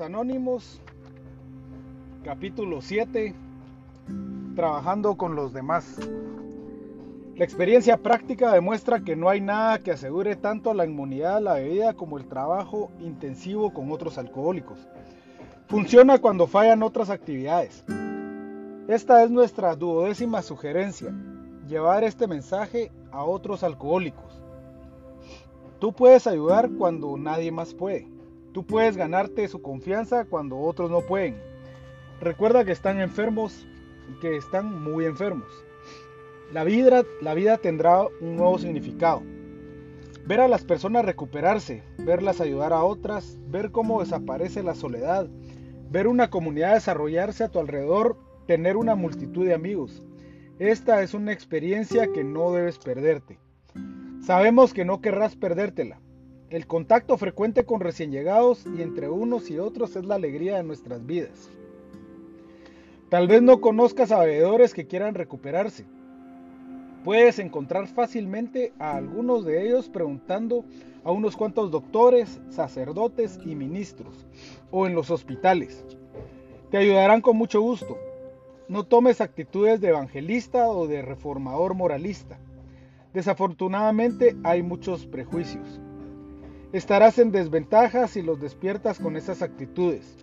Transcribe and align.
Anónimos, 0.00 0.80
capítulo 2.24 2.80
7, 2.82 3.32
trabajando 4.56 5.16
con 5.16 5.36
los 5.36 5.52
demás. 5.52 5.98
La 7.36 7.44
experiencia 7.44 7.96
práctica 7.96 8.52
demuestra 8.52 9.00
que 9.00 9.14
no 9.14 9.28
hay 9.28 9.40
nada 9.40 9.78
que 9.78 9.92
asegure 9.92 10.34
tanto 10.34 10.74
la 10.74 10.84
inmunidad 10.84 11.36
a 11.36 11.40
la 11.40 11.54
bebida 11.54 11.94
como 11.94 12.18
el 12.18 12.26
trabajo 12.26 12.90
intensivo 13.00 13.72
con 13.72 13.92
otros 13.92 14.18
alcohólicos. 14.18 14.78
Funciona 15.68 16.18
cuando 16.18 16.48
fallan 16.48 16.82
otras 16.82 17.08
actividades. 17.08 17.84
Esta 18.88 19.22
es 19.22 19.30
nuestra 19.30 19.76
duodécima 19.76 20.42
sugerencia, 20.42 21.14
llevar 21.68 22.02
este 22.02 22.26
mensaje 22.26 22.90
a 23.12 23.22
otros 23.22 23.62
alcohólicos. 23.62 24.42
Tú 25.78 25.92
puedes 25.92 26.26
ayudar 26.26 26.70
cuando 26.70 27.16
nadie 27.16 27.52
más 27.52 27.74
puede. 27.74 28.13
Tú 28.54 28.64
puedes 28.64 28.96
ganarte 28.96 29.48
su 29.48 29.60
confianza 29.60 30.26
cuando 30.26 30.56
otros 30.58 30.88
no 30.88 31.00
pueden. 31.00 31.34
Recuerda 32.20 32.64
que 32.64 32.70
están 32.70 33.00
enfermos, 33.00 33.66
que 34.20 34.36
están 34.36 34.80
muy 34.80 35.06
enfermos. 35.06 35.48
La 36.52 36.62
vida, 36.62 37.02
la 37.20 37.34
vida 37.34 37.58
tendrá 37.58 38.06
un 38.20 38.36
nuevo 38.36 38.56
significado. 38.60 39.22
Ver 40.24 40.40
a 40.40 40.46
las 40.46 40.62
personas 40.62 41.04
recuperarse, 41.04 41.82
verlas 41.98 42.40
ayudar 42.40 42.72
a 42.72 42.84
otras, 42.84 43.36
ver 43.48 43.72
cómo 43.72 44.00
desaparece 44.00 44.62
la 44.62 44.76
soledad, 44.76 45.28
ver 45.90 46.06
una 46.06 46.30
comunidad 46.30 46.74
desarrollarse 46.74 47.42
a 47.42 47.48
tu 47.48 47.58
alrededor, 47.58 48.16
tener 48.46 48.76
una 48.76 48.94
multitud 48.94 49.44
de 49.44 49.54
amigos. 49.54 50.06
Esta 50.60 51.02
es 51.02 51.12
una 51.12 51.32
experiencia 51.32 52.06
que 52.12 52.22
no 52.22 52.52
debes 52.52 52.78
perderte. 52.78 53.40
Sabemos 54.24 54.72
que 54.72 54.84
no 54.84 55.00
querrás 55.00 55.34
perdértela. 55.34 55.98
El 56.54 56.68
contacto 56.68 57.18
frecuente 57.18 57.64
con 57.64 57.80
recién 57.80 58.12
llegados 58.12 58.64
y 58.78 58.80
entre 58.80 59.08
unos 59.08 59.50
y 59.50 59.58
otros 59.58 59.96
es 59.96 60.04
la 60.04 60.14
alegría 60.14 60.56
de 60.56 60.62
nuestras 60.62 61.04
vidas. 61.04 61.50
Tal 63.08 63.26
vez 63.26 63.42
no 63.42 63.60
conozcas 63.60 64.12
a 64.12 64.20
bebedores 64.20 64.72
que 64.72 64.86
quieran 64.86 65.16
recuperarse. 65.16 65.84
Puedes 67.02 67.40
encontrar 67.40 67.88
fácilmente 67.88 68.72
a 68.78 68.94
algunos 68.94 69.44
de 69.44 69.66
ellos 69.66 69.88
preguntando 69.88 70.64
a 71.02 71.10
unos 71.10 71.36
cuantos 71.36 71.72
doctores, 71.72 72.40
sacerdotes 72.50 73.40
y 73.44 73.56
ministros, 73.56 74.24
o 74.70 74.86
en 74.86 74.94
los 74.94 75.10
hospitales. 75.10 75.84
Te 76.70 76.76
ayudarán 76.76 77.20
con 77.20 77.36
mucho 77.36 77.60
gusto. 77.62 77.98
No 78.68 78.84
tomes 78.84 79.20
actitudes 79.20 79.80
de 79.80 79.88
evangelista 79.88 80.68
o 80.68 80.86
de 80.86 81.02
reformador 81.02 81.74
moralista. 81.74 82.38
Desafortunadamente 83.12 84.36
hay 84.44 84.62
muchos 84.62 85.04
prejuicios. 85.04 85.80
Estarás 86.74 87.20
en 87.20 87.30
desventaja 87.30 88.08
si 88.08 88.20
los 88.20 88.40
despiertas 88.40 88.98
con 88.98 89.16
esas 89.16 89.42
actitudes. 89.42 90.16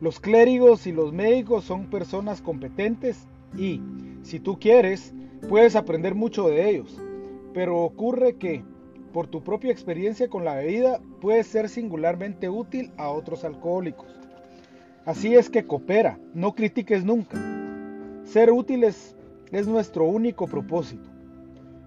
Los 0.00 0.20
clérigos 0.20 0.86
y 0.86 0.92
los 0.92 1.12
médicos 1.12 1.64
son 1.64 1.90
personas 1.90 2.40
competentes 2.40 3.28
y, 3.58 3.82
si 4.22 4.40
tú 4.40 4.58
quieres, 4.58 5.12
puedes 5.50 5.76
aprender 5.76 6.14
mucho 6.14 6.48
de 6.48 6.70
ellos. 6.70 6.98
Pero 7.52 7.82
ocurre 7.82 8.36
que, 8.36 8.64
por 9.12 9.26
tu 9.26 9.44
propia 9.44 9.70
experiencia 9.70 10.30
con 10.30 10.46
la 10.46 10.54
bebida, 10.54 10.98
puedes 11.20 11.46
ser 11.46 11.68
singularmente 11.68 12.48
útil 12.48 12.90
a 12.96 13.10
otros 13.10 13.44
alcohólicos. 13.44 14.08
Así 15.04 15.34
es 15.34 15.50
que 15.50 15.66
coopera, 15.66 16.18
no 16.32 16.54
critiques 16.54 17.04
nunca. 17.04 17.36
Ser 18.24 18.50
útiles 18.50 19.14
es 19.52 19.68
nuestro 19.68 20.06
único 20.06 20.46
propósito. 20.46 21.15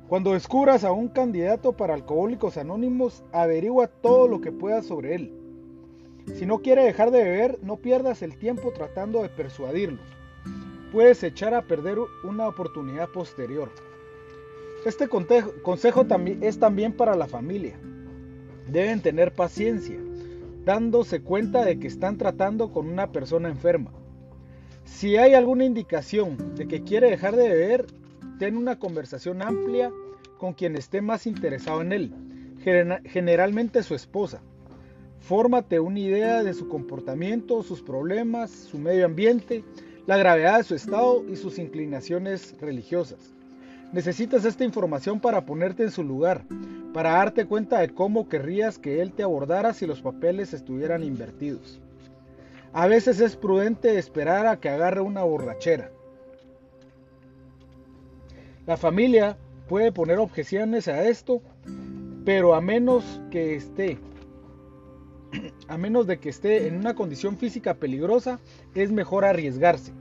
Cuando 0.10 0.34
descubras 0.34 0.84
a 0.84 0.92
un 0.92 1.08
candidato 1.08 1.74
para 1.74 1.94
alcohólicos 1.94 2.58
anónimos, 2.58 3.24
averigua 3.32 3.86
todo 3.86 4.28
lo 4.28 4.42
que 4.42 4.52
puedas 4.52 4.88
sobre 4.88 5.14
él. 5.14 5.34
Si 6.34 6.48
no 6.48 6.64
quiere 6.64 6.84
dejar 6.84 7.12
de 7.12 7.24
beber, 7.24 7.60
no 7.62 7.78
pierdas 7.78 8.24
el 8.24 8.36
tiempo 8.40 8.72
tratando 8.72 9.22
de 9.22 9.30
persuadirlo. 9.30 10.00
Puedes 10.92 11.22
echar 11.22 11.54
a 11.54 11.62
perder 11.62 12.00
una 12.24 12.48
oportunidad 12.48 13.08
posterior. 13.10 13.70
Este 14.84 15.08
consejo 15.08 16.08
es 16.42 16.60
también 16.60 16.94
para 16.94 17.16
la 17.16 17.28
familia. 17.28 17.80
Deben 18.68 19.04
tener 19.04 19.32
paciencia, 19.36 20.00
dándose 20.66 21.22
cuenta 21.22 21.64
de 21.64 21.78
que 21.78 21.86
están 21.88 22.18
tratando 22.18 22.72
con 22.72 22.90
una 22.90 23.12
persona 23.12 23.48
enferma. 23.48 23.92
Si 24.86 25.18
hay 25.18 25.36
alguna 25.36 25.66
indicación 25.66 26.56
de 26.56 26.68
que 26.68 26.82
quiere 26.82 27.12
dejar 27.12 27.36
de 27.36 27.48
beber, 27.48 27.99
ten 28.40 28.56
una 28.58 28.80
conversación 28.80 29.42
amplia 29.42 29.92
con 30.38 30.54
quien 30.54 30.76
esté 30.76 31.02
más 31.02 31.28
interesado 31.28 31.82
en 31.82 31.92
él, 31.92 32.14
generalmente 33.06 33.84
su 33.84 33.94
esposa. 33.94 34.42
Fórmate 35.20 35.80
una 35.82 36.00
idea 36.00 36.42
de 36.42 36.54
su 36.54 36.70
comportamiento, 36.70 37.62
sus 37.62 37.82
problemas, 37.82 38.50
su 38.50 38.80
medio 38.80 39.06
ambiente, 39.06 39.66
la 40.08 40.18
gravedad 40.18 40.58
de 40.58 40.64
su 40.64 40.74
estado 40.74 41.24
y 41.30 41.36
sus 41.36 41.60
inclinaciones 41.60 42.56
religiosas. 42.62 43.34
Necesitas 43.92 44.46
esta 44.46 44.64
información 44.64 45.20
para 45.20 45.46
ponerte 45.46 45.84
en 45.84 45.92
su 45.92 46.04
lugar, 46.04 46.46
para 46.94 47.12
darte 47.12 47.46
cuenta 47.46 47.80
de 47.80 47.90
cómo 47.90 48.30
querrías 48.30 48.80
que 48.80 49.02
él 49.02 49.12
te 49.12 49.24
abordara 49.24 49.74
si 49.74 49.86
los 49.86 50.02
papeles 50.02 50.54
estuvieran 50.54 51.04
invertidos. 51.04 51.82
A 52.72 52.88
veces 52.88 53.20
es 53.20 53.36
prudente 53.36 53.98
esperar 53.98 54.48
a 54.48 54.60
que 54.60 54.70
agarre 54.70 55.02
una 55.02 55.24
borrachera. 55.24 55.92
La 58.70 58.78
familia 58.78 59.36
puede 59.68 59.92
poner 59.92 60.20
objeciones 60.20 60.88
a 60.88 61.08
esto, 61.08 61.42
pero 62.24 62.54
a 62.54 62.62
menos 62.62 63.20
que 63.32 63.56
esté 63.56 63.98
a 65.68 65.76
menos 65.76 66.06
de 66.06 66.20
que 66.20 66.30
esté 66.30 66.68
en 66.68 66.76
una 66.76 66.94
condición 66.94 67.36
física 67.36 67.74
peligrosa, 67.74 68.40
es 68.76 68.92
mejor 68.92 69.26
arriesgarse. 69.26 69.92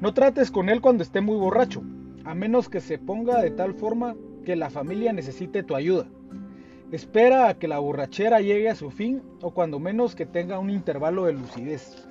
No 0.00 0.14
trates 0.14 0.50
con 0.50 0.68
él 0.68 0.80
cuando 0.80 1.04
esté 1.04 1.20
muy 1.20 1.36
borracho, 1.36 1.84
a 2.24 2.34
menos 2.34 2.68
que 2.68 2.80
se 2.80 2.98
ponga 2.98 3.40
de 3.40 3.52
tal 3.52 3.72
forma 3.72 4.16
que 4.44 4.56
la 4.56 4.68
familia 4.68 5.12
necesite 5.12 5.62
tu 5.62 5.76
ayuda. 5.76 6.06
Espera 6.90 7.48
a 7.48 7.54
que 7.54 7.68
la 7.68 7.78
borrachera 7.78 8.40
llegue 8.40 8.68
a 8.68 8.74
su 8.74 8.90
fin 8.90 9.22
o 9.42 9.52
cuando 9.52 9.78
menos 9.78 10.16
que 10.16 10.26
tenga 10.26 10.58
un 10.58 10.70
intervalo 10.70 11.26
de 11.26 11.34
lucidez. 11.34 12.04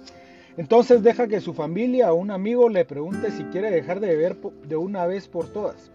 Entonces 0.58 1.02
deja 1.02 1.28
que 1.28 1.42
su 1.42 1.54
familia 1.54 2.12
o 2.12 2.16
un 2.16 2.32
amigo 2.32 2.70
le 2.70 2.86
pregunte 2.86 3.32
si 3.32 3.44
quiere 3.46 3.72
dejar 3.72 4.00
de 4.00 4.08
beber 4.08 4.38
de 4.68 4.76
una 4.76 5.06
vez 5.06 5.28
por 5.28 5.48
todas 5.48 5.92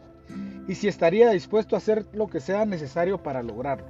y 0.66 0.74
si 0.74 0.88
estaría 0.88 1.30
dispuesto 1.30 1.76
a 1.76 1.78
hacer 1.78 2.06
lo 2.12 2.26
que 2.26 2.40
sea 2.40 2.64
necesario 2.64 3.22
para 3.22 3.42
lograrlo. 3.42 3.86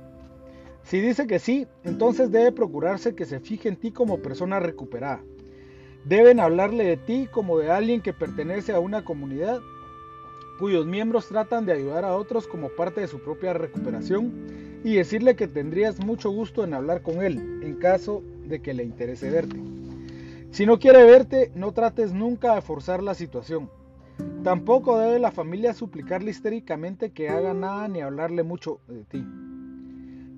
Si 0.83 1.01
dice 1.01 1.27
que 1.27 1.39
sí, 1.39 1.67
entonces 1.85 2.31
debe 2.31 2.53
procurarse 2.53 3.15
que 3.15 3.25
se 3.25 3.41
fije 3.41 3.69
en 3.69 3.77
ti 3.77 3.91
como 3.91 4.19
persona 4.19 4.61
recuperada. 4.61 5.21
Deben 6.05 6.39
hablarle 6.39 6.85
de 6.85 6.97
ti 6.97 7.29
como 7.31 7.59
de 7.59 7.71
alguien 7.71 8.01
que 8.01 8.13
pertenece 8.13 8.73
a 8.73 8.81
una 8.81 9.05
comunidad 9.05 9.61
cuyos 10.59 10.87
miembros 10.87 11.29
tratan 11.29 11.67
de 11.67 11.73
ayudar 11.73 12.05
a 12.05 12.17
otros 12.17 12.47
como 12.47 12.69
parte 12.71 13.01
de 13.01 13.09
su 13.09 13.19
propia 13.21 13.53
recuperación 13.53 14.81
y 14.85 14.95
decirle 14.95 15.37
que 15.37 15.49
tendrías 15.49 15.99
mucho 15.99 16.31
gusto 16.31 16.65
en 16.65 16.75
hablar 16.75 17.03
con 17.03 17.23
él 17.23 17.61
en 17.63 17.75
caso 17.75 18.23
de 18.47 18.63
que 18.63 18.73
le 18.73 18.85
interese 18.85 19.29
verte. 19.29 19.76
Si 20.57 20.65
no 20.65 20.79
quiere 20.79 21.05
verte, 21.05 21.53
no 21.55 21.73
trates 21.73 22.15
nunca 22.15 22.55
de 22.55 22.63
forzar 22.63 23.03
la 23.03 23.13
situación. 23.13 23.69
Tampoco 24.43 24.99
debe 24.99 25.19
la 25.19 25.31
familia 25.31 25.75
suplicarle 25.75 26.31
histéricamente 26.31 27.11
que 27.11 27.29
haga 27.29 27.53
nada 27.53 27.89
ni 27.89 28.01
hablarle 28.01 28.43
mucho 28.43 28.81
de 28.89 29.05
ti. 29.05 29.23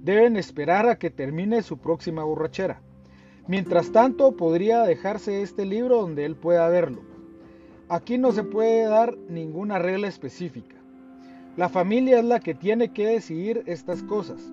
Deben 0.02 0.36
esperar 0.36 0.88
a 0.88 0.98
que 0.98 1.10
termine 1.10 1.62
su 1.62 1.78
próxima 1.78 2.24
borrachera. 2.24 2.82
Mientras 3.46 3.92
tanto, 3.92 4.36
podría 4.36 4.82
dejarse 4.82 5.40
este 5.40 5.64
libro 5.64 6.00
donde 6.00 6.24
él 6.24 6.34
pueda 6.34 6.68
verlo. 6.68 7.02
Aquí 7.88 8.18
no 8.18 8.32
se 8.32 8.42
puede 8.42 8.88
dar 8.88 9.16
ninguna 9.28 9.78
regla 9.78 10.08
específica. 10.08 10.74
La 11.56 11.68
familia 11.68 12.18
es 12.18 12.24
la 12.24 12.40
que 12.40 12.54
tiene 12.54 12.92
que 12.92 13.06
decidir 13.06 13.62
estas 13.66 14.02
cosas, 14.02 14.52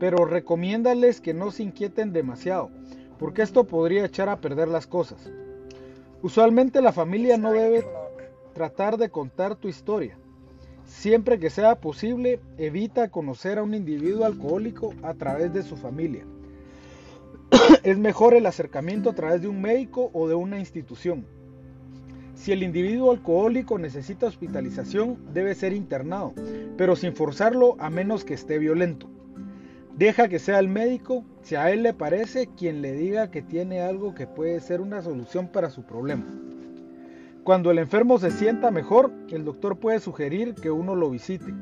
pero 0.00 0.24
recomiéndales 0.24 1.20
que 1.20 1.34
no 1.34 1.52
se 1.52 1.62
inquieten 1.62 2.12
demasiado, 2.12 2.72
porque 3.18 3.42
esto 3.42 3.64
podría 3.64 4.04
echar 4.04 4.28
a 4.28 4.40
perder 4.40 4.68
las 4.68 4.86
cosas. 4.86 5.30
Usualmente 6.22 6.80
la 6.80 6.92
familia 6.92 7.36
no 7.36 7.52
debe 7.52 7.84
tratar 8.54 8.96
de 8.96 9.10
contar 9.10 9.56
tu 9.56 9.68
historia. 9.68 10.16
Siempre 10.86 11.38
que 11.38 11.50
sea 11.50 11.80
posible, 11.80 12.40
evita 12.58 13.10
conocer 13.10 13.58
a 13.58 13.62
un 13.62 13.74
individuo 13.74 14.24
alcohólico 14.24 14.94
a 15.02 15.14
través 15.14 15.52
de 15.52 15.62
su 15.62 15.76
familia. 15.76 16.24
es 17.82 17.98
mejor 17.98 18.34
el 18.34 18.46
acercamiento 18.46 19.10
a 19.10 19.14
través 19.14 19.42
de 19.42 19.48
un 19.48 19.60
médico 19.60 20.10
o 20.12 20.28
de 20.28 20.34
una 20.34 20.58
institución. 20.58 21.26
Si 22.34 22.52
el 22.52 22.62
individuo 22.62 23.10
alcohólico 23.10 23.78
necesita 23.78 24.26
hospitalización, 24.26 25.18
debe 25.32 25.54
ser 25.54 25.72
internado, 25.72 26.34
pero 26.76 26.96
sin 26.96 27.14
forzarlo 27.14 27.76
a 27.78 27.90
menos 27.90 28.24
que 28.24 28.34
esté 28.34 28.58
violento. 28.58 29.08
Deja 29.96 30.28
que 30.28 30.40
sea 30.40 30.58
el 30.58 30.68
médico, 30.68 31.24
si 31.42 31.54
a 31.54 31.70
él 31.70 31.84
le 31.84 31.94
parece, 31.94 32.48
quien 32.56 32.82
le 32.82 32.92
diga 32.92 33.30
que 33.30 33.42
tiene 33.42 33.80
algo 33.80 34.12
que 34.12 34.26
puede 34.26 34.58
ser 34.60 34.80
una 34.80 35.02
solución 35.02 35.46
para 35.46 35.70
su 35.70 35.84
problema. 35.84 36.24
Cuando 37.44 37.70
el 37.70 37.78
enfermo 37.78 38.18
se 38.18 38.32
sienta 38.32 38.72
mejor, 38.72 39.12
el 39.30 39.44
doctor 39.44 39.78
puede 39.78 40.00
sugerir 40.00 40.54
que 40.54 40.72
uno 40.72 40.96
lo 40.96 41.10
visite. 41.10 41.54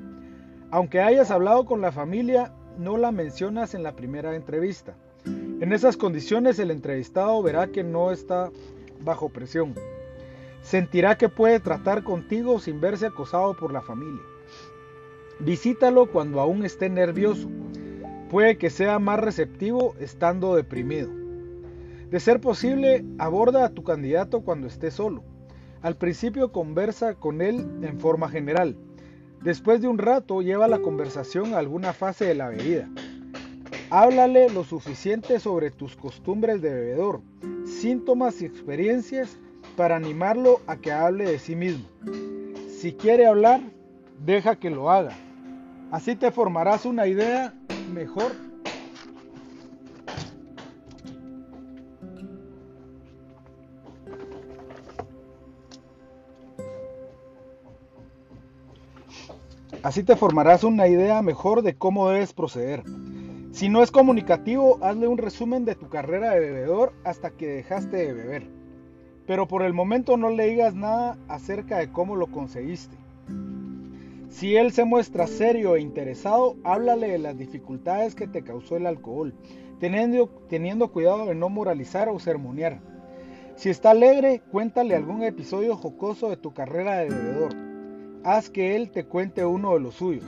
Aunque 0.70 1.02
hayas 1.02 1.30
hablado 1.30 1.66
con 1.66 1.82
la 1.82 1.92
familia, 1.92 2.54
no 2.78 2.96
la 2.96 3.12
mencionas 3.12 3.74
en 3.74 3.82
la 3.82 3.94
primera 3.96 4.34
entrevista. 4.34 4.94
En 5.26 5.72
esas 5.74 5.98
condiciones 5.98 6.58
el 6.58 6.70
entrevistado 6.70 7.42
verá 7.42 7.66
que 7.66 7.84
no 7.84 8.12
está 8.12 8.50
bajo 9.04 9.28
presión. 9.28 9.74
Sentirá 10.62 11.18
que 11.18 11.28
puede 11.28 11.60
tratar 11.60 12.02
contigo 12.02 12.58
sin 12.60 12.80
verse 12.80 13.06
acosado 13.06 13.54
por 13.54 13.72
la 13.74 13.82
familia. 13.82 14.22
Visítalo 15.38 16.06
cuando 16.06 16.40
aún 16.40 16.64
esté 16.64 16.88
nervioso. 16.88 17.48
Puede 18.32 18.56
que 18.56 18.70
sea 18.70 18.98
más 18.98 19.20
receptivo 19.20 19.94
estando 20.00 20.56
deprimido. 20.56 21.10
De 22.10 22.18
ser 22.18 22.40
posible, 22.40 23.04
aborda 23.18 23.66
a 23.66 23.68
tu 23.68 23.84
candidato 23.84 24.40
cuando 24.40 24.68
esté 24.68 24.90
solo. 24.90 25.22
Al 25.82 25.98
principio 25.98 26.50
conversa 26.50 27.14
con 27.14 27.42
él 27.42 27.68
en 27.82 28.00
forma 28.00 28.30
general. 28.30 28.74
Después 29.42 29.82
de 29.82 29.88
un 29.88 29.98
rato 29.98 30.40
lleva 30.40 30.66
la 30.66 30.78
conversación 30.78 31.52
a 31.52 31.58
alguna 31.58 31.92
fase 31.92 32.24
de 32.24 32.34
la 32.34 32.48
bebida. 32.48 32.88
Háblale 33.90 34.48
lo 34.48 34.64
suficiente 34.64 35.38
sobre 35.38 35.70
tus 35.70 35.94
costumbres 35.94 36.62
de 36.62 36.72
bebedor, 36.72 37.20
síntomas 37.66 38.40
y 38.40 38.46
experiencias 38.46 39.36
para 39.76 39.96
animarlo 39.96 40.62
a 40.66 40.78
que 40.78 40.90
hable 40.90 41.26
de 41.26 41.38
sí 41.38 41.54
mismo. 41.54 41.84
Si 42.80 42.94
quiere 42.94 43.26
hablar, 43.26 43.60
deja 44.24 44.56
que 44.56 44.70
lo 44.70 44.90
haga. 44.90 45.12
Así 45.90 46.16
te 46.16 46.30
formarás 46.30 46.86
una 46.86 47.06
idea 47.06 47.52
mejor 47.88 48.32
Así 59.82 60.04
te 60.04 60.14
formarás 60.14 60.62
una 60.62 60.86
idea 60.86 61.20
mejor 61.22 61.62
de 61.62 61.74
cómo 61.74 62.08
debes 62.08 62.32
proceder. 62.32 62.84
Si 63.50 63.68
no 63.68 63.82
es 63.82 63.90
comunicativo, 63.90 64.78
hazle 64.80 65.08
un 65.08 65.18
resumen 65.18 65.64
de 65.64 65.74
tu 65.74 65.88
carrera 65.88 66.30
de 66.30 66.40
bebedor 66.40 66.92
hasta 67.02 67.30
que 67.30 67.48
dejaste 67.48 67.96
de 67.96 68.12
beber. 68.12 68.46
Pero 69.26 69.48
por 69.48 69.62
el 69.62 69.72
momento 69.72 70.16
no 70.16 70.30
le 70.30 70.46
digas 70.46 70.74
nada 70.76 71.18
acerca 71.26 71.78
de 71.78 71.90
cómo 71.90 72.14
lo 72.14 72.28
conseguiste. 72.28 73.01
Si 74.32 74.56
él 74.56 74.72
se 74.72 74.84
muestra 74.84 75.28
serio 75.28 75.76
e 75.76 75.80
interesado, 75.80 76.56
háblale 76.64 77.08
de 77.08 77.18
las 77.18 77.38
dificultades 77.38 78.16
que 78.16 78.26
te 78.26 78.42
causó 78.42 78.76
el 78.76 78.86
alcohol, 78.86 79.32
teniendo, 79.78 80.90
cuidado 80.90 81.26
de 81.26 81.36
no 81.36 81.48
moralizar 81.48 82.08
o 82.08 82.18
sermonear. 82.18 82.80
Si 83.54 83.68
está 83.68 83.92
alegre, 83.92 84.42
cuéntale 84.50 84.96
algún 84.96 85.22
episodio 85.22 85.76
jocoso 85.76 86.28
de 86.30 86.36
tu 86.36 86.52
carrera 86.52 86.96
de 86.96 87.10
bebedor 87.10 87.72
haz 88.24 88.50
que 88.50 88.76
Él 88.76 88.90
te 88.90 89.04
cuente 89.04 89.44
uno 89.44 89.74
de 89.74 89.80
los 89.80 89.94
suyos. 89.94 90.24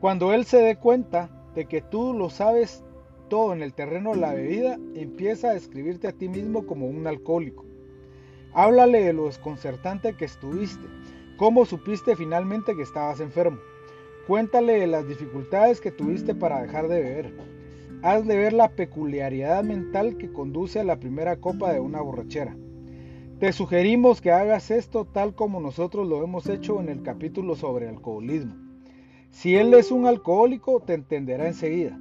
Cuando 0.00 0.32
Él 0.32 0.44
se 0.44 0.58
dé 0.58 0.76
cuenta 0.76 1.30
de 1.54 1.66
que 1.66 1.80
tú 1.80 2.12
lo 2.12 2.30
sabes 2.30 2.84
todo 3.28 3.52
en 3.52 3.62
el 3.62 3.74
terreno 3.74 4.12
de 4.12 4.20
la 4.20 4.34
bebida, 4.34 4.78
empieza 4.94 5.50
a 5.50 5.54
describirte 5.54 6.08
a 6.08 6.12
ti 6.12 6.28
mismo 6.28 6.66
como 6.66 6.86
un 6.86 7.06
alcohólico. 7.06 7.64
Háblale 8.52 9.02
de 9.02 9.12
lo 9.12 9.26
desconcertante 9.26 10.14
que 10.14 10.24
estuviste, 10.24 10.86
cómo 11.36 11.66
supiste 11.66 12.16
finalmente 12.16 12.74
que 12.74 12.82
estabas 12.82 13.20
enfermo. 13.20 13.58
Cuéntale 14.26 14.80
de 14.80 14.86
las 14.86 15.06
dificultades 15.06 15.80
que 15.80 15.92
tuviste 15.92 16.34
para 16.34 16.60
dejar 16.60 16.88
de 16.88 17.00
beber. 17.00 17.34
Hazle 18.02 18.36
ver 18.36 18.52
la 18.52 18.70
peculiaridad 18.70 19.62
mental 19.64 20.16
que 20.16 20.32
conduce 20.32 20.80
a 20.80 20.84
la 20.84 20.98
primera 20.98 21.36
copa 21.36 21.72
de 21.72 21.80
una 21.80 22.00
borrachera. 22.00 22.56
Te 23.38 23.52
sugerimos 23.52 24.20
que 24.20 24.32
hagas 24.32 24.70
esto 24.70 25.04
tal 25.04 25.34
como 25.34 25.60
nosotros 25.60 26.08
lo 26.08 26.22
hemos 26.24 26.48
hecho 26.48 26.80
en 26.80 26.88
el 26.88 27.02
capítulo 27.02 27.54
sobre 27.54 27.88
alcoholismo. 27.88 28.54
Si 29.30 29.56
él 29.56 29.74
es 29.74 29.90
un 29.90 30.06
alcohólico, 30.06 30.80
te 30.80 30.94
entenderá 30.94 31.46
enseguida. 31.46 31.98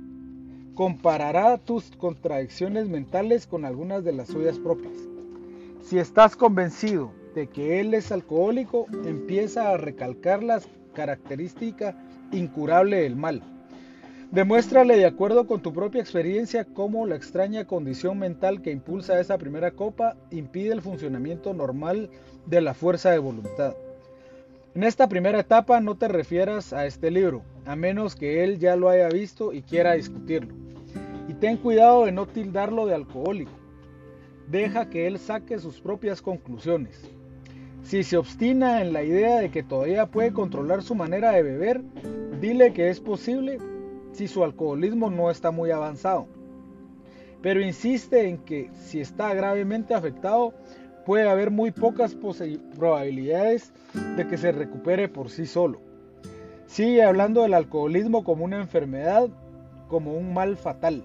Comparará 0.76 1.58
tus 1.58 1.92
contradicciones 1.92 2.88
mentales 2.88 3.48
con 3.48 3.66
algunas 3.66 4.04
de 4.04 4.14
las 4.14 4.30
suyas 4.30 4.58
propias. 4.60 4.94
Si 5.82 6.00
estás 6.00 6.36
convencido 6.36 7.12
de 7.36 7.48
que 7.48 7.80
él 7.80 7.94
es 7.94 8.12
alcohólico, 8.12 8.88
empieza 9.06 9.70
a 9.70 9.78
recalcar 9.78 10.42
la 10.42 10.60
característica 10.94 11.96
incurable 12.32 13.02
del 13.02 13.16
mal 13.16 13.44
Demuéstrale 14.36 14.98
de 14.98 15.06
acuerdo 15.06 15.48
con 15.48 15.62
tu 15.62 15.72
propia 15.72 16.02
experiencia 16.02 16.66
cómo 16.66 17.06
la 17.06 17.16
extraña 17.16 17.66
condición 17.66 18.20
mental 18.20 18.62
que 18.62 18.72
impulsa 18.72 19.20
esa 19.20 19.38
primera 19.38 19.72
copa 19.72 20.18
impide 20.32 20.74
el 20.74 20.82
funcionamiento 20.82 21.54
normal 21.54 22.10
de 22.46 22.60
la 22.60 22.74
fuerza 22.74 23.12
de 23.12 23.20
voluntad. 23.20 23.76
En 24.74 24.84
esta 24.84 25.08
primera 25.08 25.40
etapa 25.40 25.80
no 25.80 25.96
te 25.96 26.10
refieras 26.10 26.74
a 26.74 26.86
este 26.86 27.12
libro, 27.12 27.44
a 27.66 27.78
menos 27.78 28.16
que 28.16 28.44
él 28.44 28.60
ya 28.60 28.76
lo 28.76 28.90
haya 28.90 29.08
visto 29.08 29.54
y 29.54 29.62
quiera 29.62 29.94
discutirlo. 29.94 30.54
Y 31.30 31.36
ten 31.36 31.56
cuidado 31.56 32.04
de 32.04 32.12
no 32.12 32.26
tildarlo 32.26 32.88
de 32.88 32.96
alcohólico. 32.96 33.54
Deja 34.50 34.90
que 34.90 35.08
él 35.08 35.18
saque 35.18 35.60
sus 35.60 35.80
propias 35.80 36.22
conclusiones. 36.22 37.10
Si 37.86 38.04
se 38.04 38.18
obstina 38.18 38.82
en 38.82 38.94
la 38.94 39.04
idea 39.04 39.40
de 39.40 39.52
que 39.52 39.62
todavía 39.62 40.08
puede 40.08 40.34
controlar 40.34 40.82
su 40.82 40.96
manera 40.96 41.30
de 41.34 41.44
beber, 41.44 41.84
dile 42.42 42.74
que 42.74 42.90
es 42.90 43.00
posible 43.00 43.60
si 44.12 44.28
su 44.28 44.44
alcoholismo 44.44 45.12
no 45.12 45.30
está 45.30 45.52
muy 45.52 45.70
avanzado. 45.70 46.26
Pero 47.44 47.62
insiste 47.62 48.28
en 48.28 48.40
que 48.40 48.72
si 48.74 49.02
está 49.02 49.36
gravemente 49.36 49.94
afectado, 49.94 50.56
puede 51.06 51.30
haber 51.30 51.52
muy 51.52 51.70
pocas 51.70 52.16
probabilidades 52.16 53.72
de 54.18 54.28
que 54.28 54.38
se 54.38 54.52
recupere 54.52 55.08
por 55.08 55.30
sí 55.30 55.46
solo. 55.46 55.80
Sigue 56.66 57.04
hablando 57.04 57.44
del 57.44 57.54
alcoholismo 57.54 58.24
como 58.24 58.46
una 58.46 58.60
enfermedad, 58.62 59.30
como 59.90 60.18
un 60.18 60.34
mal 60.34 60.58
fatal. 60.58 61.04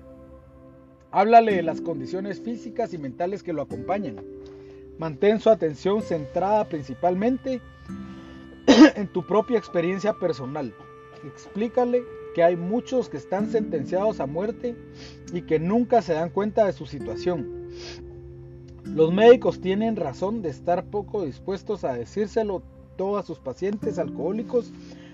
Háblale 1.10 1.56
de 1.56 1.62
las 1.62 1.82
condiciones 1.82 2.40
físicas 2.40 2.94
y 2.94 2.98
mentales 2.98 3.42
que 3.42 3.52
lo 3.52 3.60
acompañan. 3.60 4.16
Mantén 5.00 5.41
su 5.41 5.49
atención 5.49 6.02
centrada 6.02 6.69
principalmente 6.69 7.62
en 8.97 9.08
tu 9.08 9.26
propia 9.26 9.56
experiencia 9.56 10.12
personal. 10.12 10.75
Explícale 11.25 12.02
que 12.35 12.43
hay 12.43 12.55
muchos 12.55 13.08
que 13.08 13.17
están 13.17 13.50
sentenciados 13.50 14.20
a 14.20 14.26
muerte 14.26 14.76
y 15.32 15.41
que 15.41 15.58
nunca 15.58 16.02
se 16.02 16.12
dan 16.12 16.29
cuenta 16.29 16.67
de 16.67 16.75
su 16.75 16.85
situación. 16.85 17.70
Los 18.85 19.11
médicos 19.11 19.62
tienen 19.62 19.97
razón 19.97 20.43
de 20.43 20.50
estar 20.50 20.85
poco 20.85 21.25
dispuestos 21.25 21.82
a 21.85 21.94
decírselo 21.94 22.62
todo 22.99 23.17
a 23.17 23.23
sus 23.23 23.38
pacientes 23.38 23.99
alcohólicos 23.99 24.70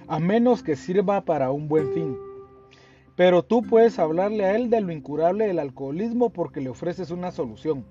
a 0.09 0.19
menos 0.19 0.65
que 0.65 0.75
sirva 0.75 1.25
para 1.25 1.53
un 1.53 1.69
buen 1.69 1.95
fin. 1.95 2.17
Pero 3.15 3.45
tú 3.45 3.63
puedes 3.63 4.01
hablarle 4.01 4.47
a 4.47 4.57
él 4.57 4.69
de 4.69 4.81
lo 4.81 4.91
incurable 4.91 5.47
del 5.47 5.61
alcoholismo 5.61 6.31
porque 6.31 6.61
le 6.61 6.71
ofreces 6.71 7.13
una 7.13 7.31
solución. 7.31 7.85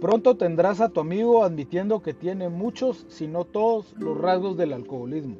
Pronto 0.00 0.38
tendrás 0.38 0.80
a 0.80 0.88
tu 0.88 1.00
amigo 1.00 1.44
admitiendo 1.44 2.00
que 2.00 2.14
tiene 2.14 2.48
muchos, 2.48 3.04
si 3.10 3.26
no 3.26 3.44
todos, 3.44 3.94
los 3.98 4.16
rasgos 4.18 4.56
del 4.56 4.72
alcoholismo. 4.72 5.36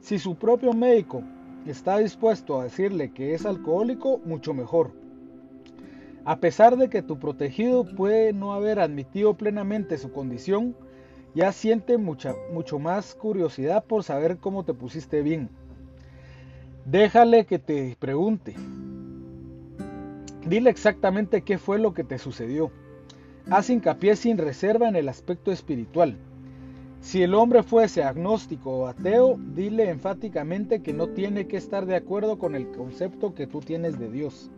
Si 0.00 0.18
su 0.18 0.36
propio 0.36 0.72
médico 0.72 1.22
está 1.66 1.98
dispuesto 1.98 2.58
a 2.58 2.64
decirle 2.64 3.12
que 3.12 3.34
es 3.34 3.44
alcohólico, 3.44 4.18
mucho 4.24 4.54
mejor. 4.54 4.92
A 6.24 6.38
pesar 6.40 6.78
de 6.78 6.88
que 6.88 7.02
tu 7.02 7.18
protegido 7.18 7.84
puede 7.84 8.32
no 8.32 8.54
haber 8.54 8.80
admitido 8.80 9.34
plenamente 9.34 9.98
su 9.98 10.10
condición, 10.10 10.74
ya 11.34 11.52
siente 11.52 11.98
mucha, 11.98 12.34
mucho 12.54 12.78
más 12.78 13.14
curiosidad 13.14 13.84
por 13.84 14.04
saber 14.04 14.38
cómo 14.38 14.64
te 14.64 14.72
pusiste 14.72 15.20
bien. 15.20 15.50
Déjale 16.86 17.44
que 17.44 17.58
te 17.58 17.94
pregunte. 17.98 18.54
Dile 20.46 20.70
exactamente 20.70 21.42
qué 21.42 21.58
fue 21.58 21.78
lo 21.78 21.92
que 21.92 22.04
te 22.04 22.16
sucedió. 22.16 22.70
Haz 23.48 23.70
hincapié 23.70 24.16
sin 24.16 24.38
reserva 24.38 24.88
en 24.88 24.96
el 24.96 25.08
aspecto 25.08 25.52
espiritual. 25.52 26.16
Si 27.00 27.22
el 27.22 27.32
hombre 27.32 27.62
fuese 27.62 28.02
agnóstico 28.02 28.70
o 28.72 28.86
ateo, 28.88 29.38
dile 29.54 29.88
enfáticamente 29.88 30.82
que 30.82 30.92
no 30.92 31.10
tiene 31.10 31.46
que 31.46 31.56
estar 31.56 31.86
de 31.86 31.94
acuerdo 31.94 32.38
con 32.38 32.56
el 32.56 32.72
concepto 32.72 33.36
que 33.36 33.46
tú 33.46 33.60
tienes 33.60 34.00
de 34.00 34.10
Dios. 34.10 34.50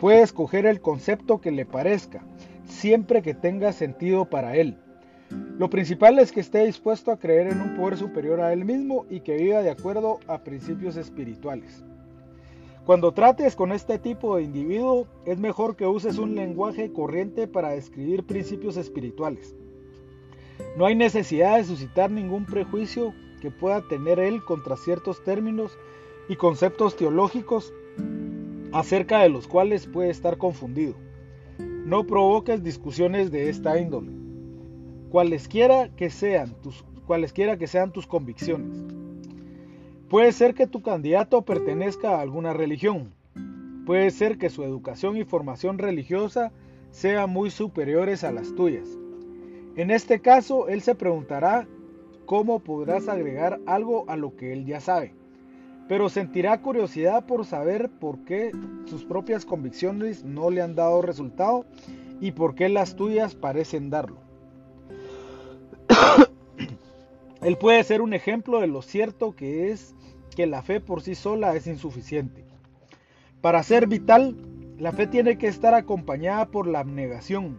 Puede 0.00 0.22
escoger 0.22 0.64
el 0.64 0.80
concepto 0.80 1.42
que 1.42 1.50
le 1.50 1.66
parezca, 1.66 2.22
siempre 2.64 3.20
que 3.20 3.34
tenga 3.34 3.74
sentido 3.74 4.24
para 4.24 4.56
él. 4.56 4.78
Lo 5.58 5.68
principal 5.68 6.18
es 6.18 6.32
que 6.32 6.40
esté 6.40 6.64
dispuesto 6.64 7.10
a 7.10 7.18
creer 7.18 7.48
en 7.48 7.60
un 7.60 7.76
poder 7.76 7.98
superior 7.98 8.40
a 8.40 8.50
él 8.54 8.64
mismo 8.64 9.04
y 9.10 9.20
que 9.20 9.36
viva 9.36 9.60
de 9.60 9.70
acuerdo 9.70 10.20
a 10.26 10.38
principios 10.38 10.96
espirituales. 10.96 11.84
Cuando 12.86 13.10
trates 13.10 13.56
con 13.56 13.72
este 13.72 13.98
tipo 13.98 14.36
de 14.36 14.44
individuo, 14.44 15.08
es 15.24 15.40
mejor 15.40 15.74
que 15.74 15.88
uses 15.88 16.18
un 16.18 16.36
lenguaje 16.36 16.92
corriente 16.92 17.48
para 17.48 17.70
describir 17.70 18.24
principios 18.24 18.76
espirituales. 18.76 19.56
No 20.76 20.86
hay 20.86 20.94
necesidad 20.94 21.56
de 21.56 21.64
suscitar 21.64 22.12
ningún 22.12 22.46
prejuicio 22.46 23.12
que 23.40 23.50
pueda 23.50 23.82
tener 23.88 24.20
él 24.20 24.44
contra 24.44 24.76
ciertos 24.76 25.24
términos 25.24 25.76
y 26.28 26.36
conceptos 26.36 26.94
teológicos 26.94 27.74
acerca 28.72 29.18
de 29.18 29.30
los 29.30 29.48
cuales 29.48 29.88
puede 29.88 30.10
estar 30.10 30.38
confundido. 30.38 30.94
No 31.58 32.06
provoques 32.06 32.62
discusiones 32.62 33.32
de 33.32 33.48
esta 33.48 33.80
índole, 33.80 34.12
cualesquiera 35.10 35.88
que 35.96 36.08
sean 36.08 36.54
tus, 36.62 36.84
cualesquiera 37.04 37.56
que 37.56 37.66
sean 37.66 37.90
tus 37.90 38.06
convicciones. 38.06 38.78
Puede 40.08 40.30
ser 40.30 40.54
que 40.54 40.68
tu 40.68 40.82
candidato 40.82 41.42
pertenezca 41.42 42.10
a 42.10 42.20
alguna 42.20 42.52
religión. 42.52 43.12
Puede 43.86 44.10
ser 44.12 44.38
que 44.38 44.50
su 44.50 44.62
educación 44.62 45.16
y 45.16 45.24
formación 45.24 45.78
religiosa 45.78 46.52
sean 46.90 47.30
muy 47.30 47.50
superiores 47.50 48.22
a 48.22 48.30
las 48.30 48.54
tuyas. 48.54 48.88
En 49.74 49.90
este 49.90 50.20
caso, 50.20 50.68
él 50.68 50.80
se 50.80 50.94
preguntará 50.94 51.66
cómo 52.24 52.60
podrás 52.60 53.08
agregar 53.08 53.60
algo 53.66 54.04
a 54.08 54.16
lo 54.16 54.36
que 54.36 54.52
él 54.52 54.64
ya 54.64 54.80
sabe, 54.80 55.12
pero 55.88 56.08
sentirá 56.08 56.62
curiosidad 56.62 57.26
por 57.26 57.44
saber 57.44 57.90
por 57.90 58.24
qué 58.24 58.52
sus 58.84 59.04
propias 59.04 59.44
convicciones 59.44 60.24
no 60.24 60.50
le 60.50 60.62
han 60.62 60.76
dado 60.76 61.02
resultado 61.02 61.66
y 62.20 62.30
por 62.30 62.54
qué 62.54 62.68
las 62.68 62.94
tuyas 62.94 63.34
parecen 63.34 63.90
darlo. 63.90 64.25
Él 67.46 67.56
puede 67.58 67.84
ser 67.84 68.02
un 68.02 68.12
ejemplo 68.12 68.58
de 68.58 68.66
lo 68.66 68.82
cierto 68.82 69.36
que 69.36 69.70
es 69.70 69.94
que 70.34 70.48
la 70.48 70.62
fe 70.62 70.80
por 70.80 71.00
sí 71.00 71.14
sola 71.14 71.54
es 71.54 71.68
insuficiente. 71.68 72.44
Para 73.40 73.62
ser 73.62 73.86
vital, 73.86 74.34
la 74.80 74.90
fe 74.90 75.06
tiene 75.06 75.38
que 75.38 75.46
estar 75.46 75.72
acompañada 75.72 76.46
por 76.46 76.66
la 76.66 76.80
abnegación, 76.80 77.56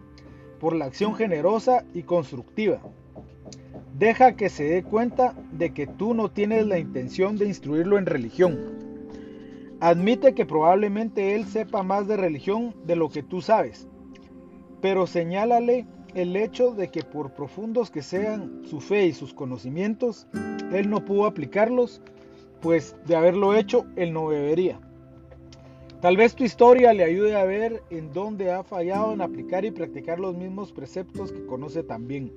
por 0.60 0.76
la 0.76 0.84
acción 0.84 1.14
generosa 1.14 1.86
y 1.94 2.02
constructiva. 2.02 2.82
Deja 3.98 4.36
que 4.36 4.50
se 4.50 4.64
dé 4.64 4.82
cuenta 4.82 5.34
de 5.52 5.72
que 5.72 5.86
tú 5.86 6.12
no 6.12 6.30
tienes 6.30 6.66
la 6.66 6.78
intención 6.78 7.38
de 7.38 7.46
instruirlo 7.46 7.96
en 7.96 8.04
religión. 8.04 8.58
Admite 9.80 10.34
que 10.34 10.44
probablemente 10.44 11.34
él 11.34 11.46
sepa 11.46 11.82
más 11.82 12.06
de 12.06 12.18
religión 12.18 12.74
de 12.84 12.94
lo 12.94 13.08
que 13.08 13.22
tú 13.22 13.40
sabes, 13.40 13.88
pero 14.82 15.06
señálale 15.06 15.86
el 16.14 16.36
hecho 16.36 16.72
de 16.72 16.88
que 16.88 17.02
por 17.02 17.32
profundos 17.32 17.90
que 17.90 18.02
sean 18.02 18.62
su 18.64 18.80
fe 18.80 19.06
y 19.06 19.12
sus 19.12 19.34
conocimientos, 19.34 20.26
él 20.72 20.88
no 20.88 21.04
pudo 21.04 21.26
aplicarlos, 21.26 22.00
pues 22.60 22.96
de 23.06 23.16
haberlo 23.16 23.54
hecho, 23.54 23.86
él 23.96 24.12
no 24.12 24.26
bebería. 24.26 24.80
Tal 26.00 26.16
vez 26.16 26.34
tu 26.34 26.44
historia 26.44 26.92
le 26.92 27.04
ayude 27.04 27.34
a 27.34 27.44
ver 27.44 27.82
en 27.90 28.12
dónde 28.12 28.52
ha 28.52 28.62
fallado 28.62 29.12
en 29.12 29.20
aplicar 29.20 29.64
y 29.64 29.72
practicar 29.72 30.20
los 30.20 30.36
mismos 30.36 30.72
preceptos 30.72 31.32
que 31.32 31.44
conoce 31.44 31.82
también. 31.82 32.32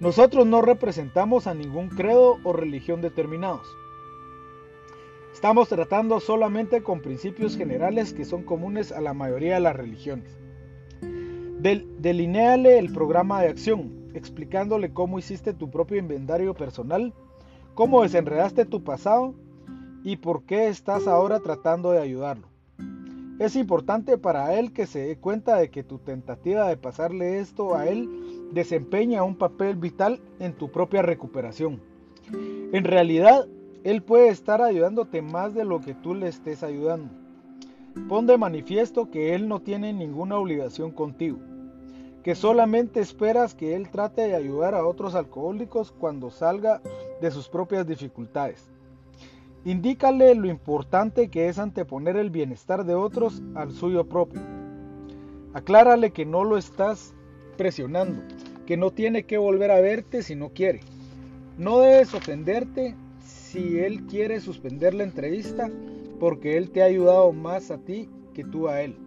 Nosotros 0.00 0.46
no 0.46 0.62
representamos 0.62 1.46
a 1.46 1.54
ningún 1.54 1.88
credo 1.88 2.38
o 2.44 2.52
religión 2.52 3.00
determinados. 3.00 3.66
Estamos 5.32 5.68
tratando 5.68 6.18
solamente 6.18 6.82
con 6.82 7.02
principios 7.02 7.58
generales 7.58 8.14
que 8.14 8.24
son 8.24 8.42
comunes 8.42 8.90
a 8.90 9.02
la 9.02 9.12
mayoría 9.12 9.54
de 9.54 9.60
las 9.60 9.76
religiones. 9.76 10.45
Del, 11.66 12.00
delineale 12.00 12.78
el 12.78 12.92
programa 12.92 13.42
de 13.42 13.48
acción, 13.48 13.90
explicándole 14.14 14.92
cómo 14.92 15.18
hiciste 15.18 15.52
tu 15.52 15.68
propio 15.68 15.98
inventario 15.98 16.54
personal, 16.54 17.12
cómo 17.74 18.04
desenredaste 18.04 18.66
tu 18.66 18.84
pasado 18.84 19.34
y 20.04 20.18
por 20.18 20.44
qué 20.44 20.68
estás 20.68 21.08
ahora 21.08 21.40
tratando 21.40 21.90
de 21.90 21.98
ayudarlo. 21.98 22.46
Es 23.40 23.56
importante 23.56 24.16
para 24.16 24.56
él 24.56 24.72
que 24.72 24.86
se 24.86 25.08
dé 25.08 25.16
cuenta 25.16 25.56
de 25.56 25.68
que 25.68 25.82
tu 25.82 25.98
tentativa 25.98 26.68
de 26.68 26.76
pasarle 26.76 27.40
esto 27.40 27.74
a 27.74 27.88
él 27.88 28.08
desempeña 28.52 29.24
un 29.24 29.34
papel 29.34 29.74
vital 29.74 30.20
en 30.38 30.52
tu 30.52 30.70
propia 30.70 31.02
recuperación. 31.02 31.80
En 32.72 32.84
realidad, 32.84 33.48
él 33.82 34.04
puede 34.04 34.28
estar 34.28 34.62
ayudándote 34.62 35.20
más 35.20 35.52
de 35.52 35.64
lo 35.64 35.80
que 35.80 35.94
tú 35.94 36.14
le 36.14 36.28
estés 36.28 36.62
ayudando. 36.62 37.10
Pon 38.08 38.24
de 38.28 38.38
manifiesto 38.38 39.10
que 39.10 39.34
él 39.34 39.48
no 39.48 39.58
tiene 39.58 39.92
ninguna 39.92 40.38
obligación 40.38 40.92
contigo, 40.92 41.38
que 42.26 42.34
solamente 42.34 42.98
esperas 42.98 43.54
que 43.54 43.76
él 43.76 43.88
trate 43.88 44.22
de 44.22 44.34
ayudar 44.34 44.74
a 44.74 44.84
otros 44.84 45.14
alcohólicos 45.14 45.92
cuando 45.92 46.32
salga 46.32 46.82
de 47.20 47.30
sus 47.30 47.48
propias 47.48 47.86
dificultades. 47.86 48.68
Indícale 49.64 50.34
lo 50.34 50.48
importante 50.48 51.28
que 51.28 51.48
es 51.48 51.60
anteponer 51.60 52.16
el 52.16 52.30
bienestar 52.30 52.84
de 52.84 52.96
otros 52.96 53.44
al 53.54 53.70
suyo 53.70 54.08
propio. 54.08 54.40
Aclárale 55.54 56.10
que 56.10 56.26
no 56.26 56.42
lo 56.42 56.56
estás 56.56 57.14
presionando, 57.56 58.20
que 58.66 58.76
no 58.76 58.90
tiene 58.90 59.22
que 59.22 59.38
volver 59.38 59.70
a 59.70 59.80
verte 59.80 60.24
si 60.24 60.34
no 60.34 60.48
quiere. 60.48 60.80
No 61.58 61.78
debes 61.78 62.12
ofenderte 62.12 62.96
si 63.20 63.78
él 63.78 64.04
quiere 64.06 64.40
suspender 64.40 64.94
la 64.94 65.04
entrevista 65.04 65.70
porque 66.18 66.56
él 66.56 66.72
te 66.72 66.82
ha 66.82 66.86
ayudado 66.86 67.32
más 67.32 67.70
a 67.70 67.78
ti 67.78 68.10
que 68.34 68.42
tú 68.42 68.66
a 68.66 68.82
él. 68.82 69.05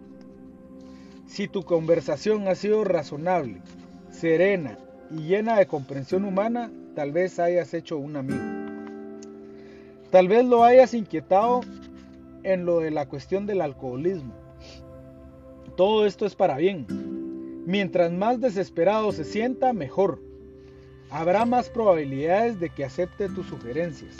Si 1.30 1.46
tu 1.46 1.62
conversación 1.62 2.48
ha 2.48 2.56
sido 2.56 2.82
razonable, 2.82 3.62
serena 4.10 4.76
y 5.12 5.28
llena 5.28 5.56
de 5.56 5.66
comprensión 5.66 6.24
humana, 6.24 6.72
tal 6.96 7.12
vez 7.12 7.38
hayas 7.38 7.72
hecho 7.72 7.98
un 7.98 8.16
amigo. 8.16 8.42
Tal 10.10 10.26
vez 10.26 10.44
lo 10.44 10.64
hayas 10.64 10.92
inquietado 10.92 11.60
en 12.42 12.66
lo 12.66 12.80
de 12.80 12.90
la 12.90 13.06
cuestión 13.06 13.46
del 13.46 13.60
alcoholismo. 13.60 14.34
Todo 15.76 16.04
esto 16.04 16.26
es 16.26 16.34
para 16.34 16.56
bien. 16.56 16.84
Mientras 17.64 18.10
más 18.10 18.40
desesperado 18.40 19.12
se 19.12 19.22
sienta, 19.22 19.72
mejor. 19.72 20.20
Habrá 21.10 21.44
más 21.44 21.70
probabilidades 21.70 22.58
de 22.58 22.70
que 22.70 22.84
acepte 22.84 23.28
tus 23.28 23.46
sugerencias. 23.46 24.16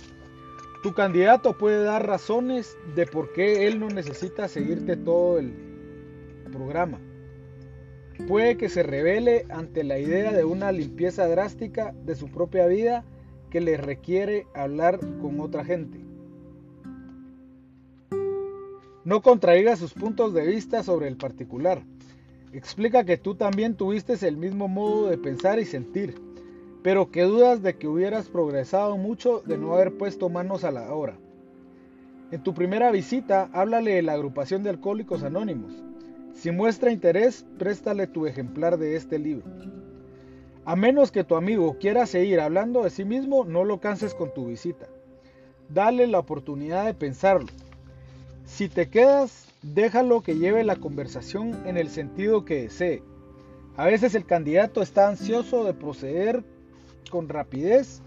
Tu 0.84 0.94
candidato 0.94 1.58
puede 1.58 1.82
dar 1.82 2.06
razones 2.06 2.78
de 2.94 3.04
por 3.04 3.32
qué 3.32 3.66
él 3.66 3.80
no 3.80 3.88
necesita 3.88 4.46
seguirte 4.46 4.96
todo 4.96 5.40
el 5.40 5.69
programa. 6.50 6.99
Puede 8.28 8.57
que 8.57 8.69
se 8.69 8.83
revele 8.83 9.47
ante 9.50 9.83
la 9.83 9.99
idea 9.99 10.33
de 10.33 10.45
una 10.45 10.73
limpieza 10.73 11.26
drástica 11.26 11.95
de 12.04 12.14
su 12.14 12.28
propia 12.28 12.66
vida 12.66 13.04
que 13.50 13.61
le 13.61 13.76
requiere 13.76 14.47
hablar 14.54 15.00
con 15.21 15.40
otra 15.40 15.64
gente. 15.64 15.99
No 19.04 19.23
contraiga 19.23 19.76
sus 19.76 19.95
puntos 19.95 20.35
de 20.35 20.47
vista 20.47 20.83
sobre 20.83 21.09
el 21.09 21.16
particular. 21.16 21.83
Explica 22.52 23.04
que 23.04 23.16
tú 23.16 23.35
también 23.35 23.75
tuviste 23.75 24.14
el 24.26 24.37
mismo 24.37 24.69
modo 24.69 25.09
de 25.09 25.16
pensar 25.16 25.59
y 25.59 25.64
sentir, 25.64 26.14
pero 26.83 27.11
que 27.11 27.23
dudas 27.23 27.62
de 27.62 27.76
que 27.76 27.88
hubieras 27.88 28.28
progresado 28.28 28.97
mucho 28.97 29.42
de 29.47 29.57
no 29.57 29.75
haber 29.75 29.97
puesto 29.97 30.28
manos 30.28 30.64
a 30.64 30.71
la 30.71 30.92
obra. 30.92 31.16
En 32.30 32.42
tu 32.42 32.54
primera 32.54 32.92
visita, 32.92 33.49
háblale 33.52 33.95
de 33.95 34.02
la 34.02 34.12
agrupación 34.12 34.62
de 34.62 34.71
alcohólicos 34.71 35.23
anónimos. 35.25 35.83
Si 36.34 36.50
muestra 36.50 36.90
interés, 36.90 37.44
préstale 37.58 38.06
tu 38.06 38.26
ejemplar 38.26 38.78
de 38.78 38.96
este 38.96 39.18
libro. 39.18 39.44
A 40.64 40.76
menos 40.76 41.10
que 41.10 41.25
tu 41.25 41.37
amigo 41.37 41.76
quiera 41.78 42.06
seguir 42.06 42.40
hablando 42.40 42.82
de 42.82 42.90
sí 42.90 43.04
mismo, 43.04 43.44
no 43.44 43.64
lo 43.64 43.80
canses 43.80 44.14
con 44.14 44.32
tu 44.32 44.46
visita. 44.46 44.87
Dale 45.68 46.06
la 46.06 46.18
oportunidad 46.18 46.87
de 46.87 46.94
pensarlo. 46.94 47.49
Si 48.44 48.68
te 48.68 48.88
quedas, 48.88 49.49
déjalo 49.62 50.22
que 50.22 50.37
lleve 50.37 50.64
la 50.64 50.76
conversación 50.76 51.66
en 51.66 51.76
el 51.76 51.88
sentido 51.88 52.44
que 52.44 52.62
desee. 52.62 53.02
A 53.76 53.87
veces 53.87 54.14
el 54.14 54.26
candidato 54.26 54.82
está 54.82 55.08
ansioso 55.08 55.64
de 55.64 55.75
proceder 55.75 56.44
con 57.10 57.28
rapidez 57.28 58.02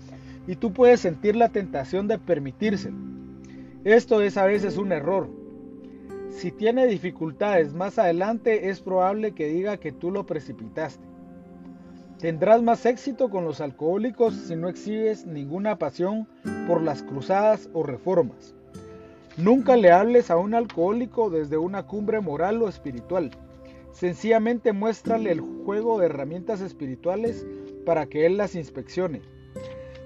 y 0.47 0.55
tú 0.55 0.73
puedes 0.73 0.99
sentir 0.99 1.35
la 1.35 1.49
tentación 1.49 2.07
de 2.07 2.19
permitírselo. 2.19 2.97
Esto 3.83 4.21
es 4.21 4.37
a 4.37 4.45
veces 4.45 4.77
un 4.77 4.91
error. 4.91 5.29
Si 6.37 6.51
tiene 6.51 6.87
dificultades 6.87 7.73
más 7.73 7.97
adelante 7.97 8.69
es 8.69 8.81
probable 8.81 9.33
que 9.33 9.47
diga 9.47 9.77
que 9.77 9.91
tú 9.91 10.11
lo 10.11 10.25
precipitaste. 10.25 11.05
Tendrás 12.19 12.61
más 12.61 12.85
éxito 12.85 13.29
con 13.29 13.45
los 13.45 13.61
alcohólicos 13.61 14.33
si 14.33 14.55
no 14.55 14.67
exhibes 14.67 15.25
ninguna 15.25 15.77
pasión 15.77 16.27
por 16.67 16.81
las 16.81 17.03
cruzadas 17.03 17.69
o 17.73 17.83
reformas. 17.83 18.55
Nunca 19.37 19.77
le 19.77 19.91
hables 19.91 20.31
a 20.31 20.37
un 20.37 20.53
alcohólico 20.53 21.29
desde 21.29 21.57
una 21.57 21.83
cumbre 21.83 22.19
moral 22.19 22.61
o 22.61 22.67
espiritual. 22.67 23.31
Sencillamente 23.91 24.73
muéstrale 24.73 25.31
el 25.31 25.39
juego 25.39 25.99
de 25.99 26.07
herramientas 26.07 26.61
espirituales 26.61 27.45
para 27.85 28.07
que 28.07 28.25
él 28.25 28.37
las 28.37 28.55
inspeccione. 28.55 29.21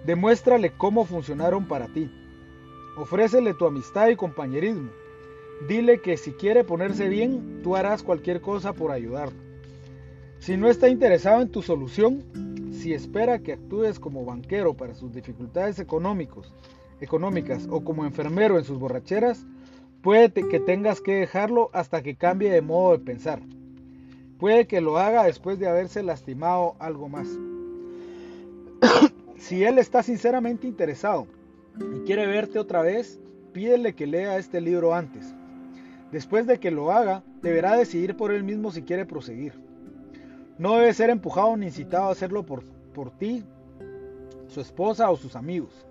Demuéstrale 0.05 0.71
cómo 0.77 1.05
funcionaron 1.05 1.67
para 1.67 1.87
ti. 1.87 2.11
Ofrécele 2.97 3.53
tu 3.53 3.65
amistad 3.65 4.09
y 4.09 4.15
compañerismo. 4.15 4.89
Dile 5.67 6.01
que 6.01 6.17
si 6.17 6.31
quiere 6.33 6.63
ponerse 6.63 7.09
bien, 7.09 7.61
tú 7.63 7.75
harás 7.75 8.03
cualquier 8.03 8.41
cosa 8.41 8.73
por 8.73 8.91
ayudarlo. 8.91 9.39
Si 10.39 10.55
no 10.55 10.69
está 10.69 10.87
interesado 10.87 11.41
en 11.41 11.49
tu 11.49 11.61
solución, 11.61 12.23
si 12.71 12.93
espera 12.93 13.39
que 13.39 13.53
actúes 13.53 13.99
como 13.99 14.23
banquero 14.23 14.75
para 14.75 14.93
sus 14.93 15.11
dificultades 15.13 15.79
económicos, 15.79 16.53
económicas 17.01 17.67
o 17.69 17.83
como 17.83 18.05
enfermero 18.05 18.57
en 18.57 18.63
sus 18.63 18.79
borracheras, 18.79 19.45
puede 20.01 20.31
que 20.47 20.59
tengas 20.59 21.01
que 21.01 21.15
dejarlo 21.15 21.69
hasta 21.73 22.03
que 22.03 22.15
cambie 22.15 22.51
de 22.51 22.61
modo 22.61 22.91
de 22.93 23.03
pensar. 23.03 23.41
Puede 24.39 24.67
que 24.67 24.79
lo 24.79 24.99
haga 24.99 25.23
después 25.23 25.57
de 25.57 25.67
haberse 25.67 26.03
lastimado 26.03 26.75
algo 26.79 27.09
más. 27.09 27.27
si 29.37 29.63
él 29.63 29.79
está 29.79 30.03
sinceramente 30.03 30.67
interesado 30.67 31.25
y 31.79 32.05
quiere 32.05 32.27
verte 32.27 32.59
otra 32.59 32.83
vez, 32.83 33.19
pídele 33.53 33.95
que 33.95 34.05
lea 34.05 34.37
este 34.37 34.61
libro 34.61 34.93
antes. 34.93 35.33
Después 36.17 36.47
de 36.47 36.59
que 36.59 36.71
lo 36.71 36.91
haga, 36.91 37.21
deberá 37.43 37.77
decidir 37.77 38.17
por 38.17 38.31
él 38.31 38.43
mismo 38.43 38.71
si 38.71 38.81
quiere 38.81 39.05
proseguir. 39.05 39.53
No 40.57 40.77
debe 40.77 40.91
ser 40.95 41.11
empujado 41.11 41.55
ni 41.55 41.67
incitado 41.67 42.05
a 42.05 42.11
hacerlo 42.11 42.43
por, 42.43 42.63
por 42.95 43.11
ti, 43.11 43.43
su 44.47 44.59
esposa 44.59 45.11
o 45.11 45.15
sus 45.15 45.35
amigos. 45.35 45.85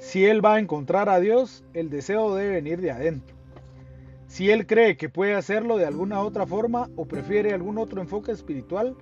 Si 0.00 0.26
él 0.26 0.44
va 0.44 0.56
a 0.56 0.58
encontrar 0.58 1.08
a 1.08 1.18
Dios, 1.18 1.64
el 1.72 1.88
deseo 1.88 2.34
debe 2.34 2.56
venir 2.56 2.82
de 2.82 2.90
adentro. 2.90 3.34
Si 4.26 4.50
él 4.50 4.66
cree 4.66 4.98
que 4.98 5.08
puede 5.08 5.34
hacerlo 5.34 5.78
de 5.78 5.86
alguna 5.86 6.20
otra 6.20 6.44
forma 6.44 6.90
o 6.96 7.06
prefiere 7.06 7.54
algún 7.54 7.78
otro 7.78 8.02
enfoque 8.02 8.32
espiritual, 8.32 8.96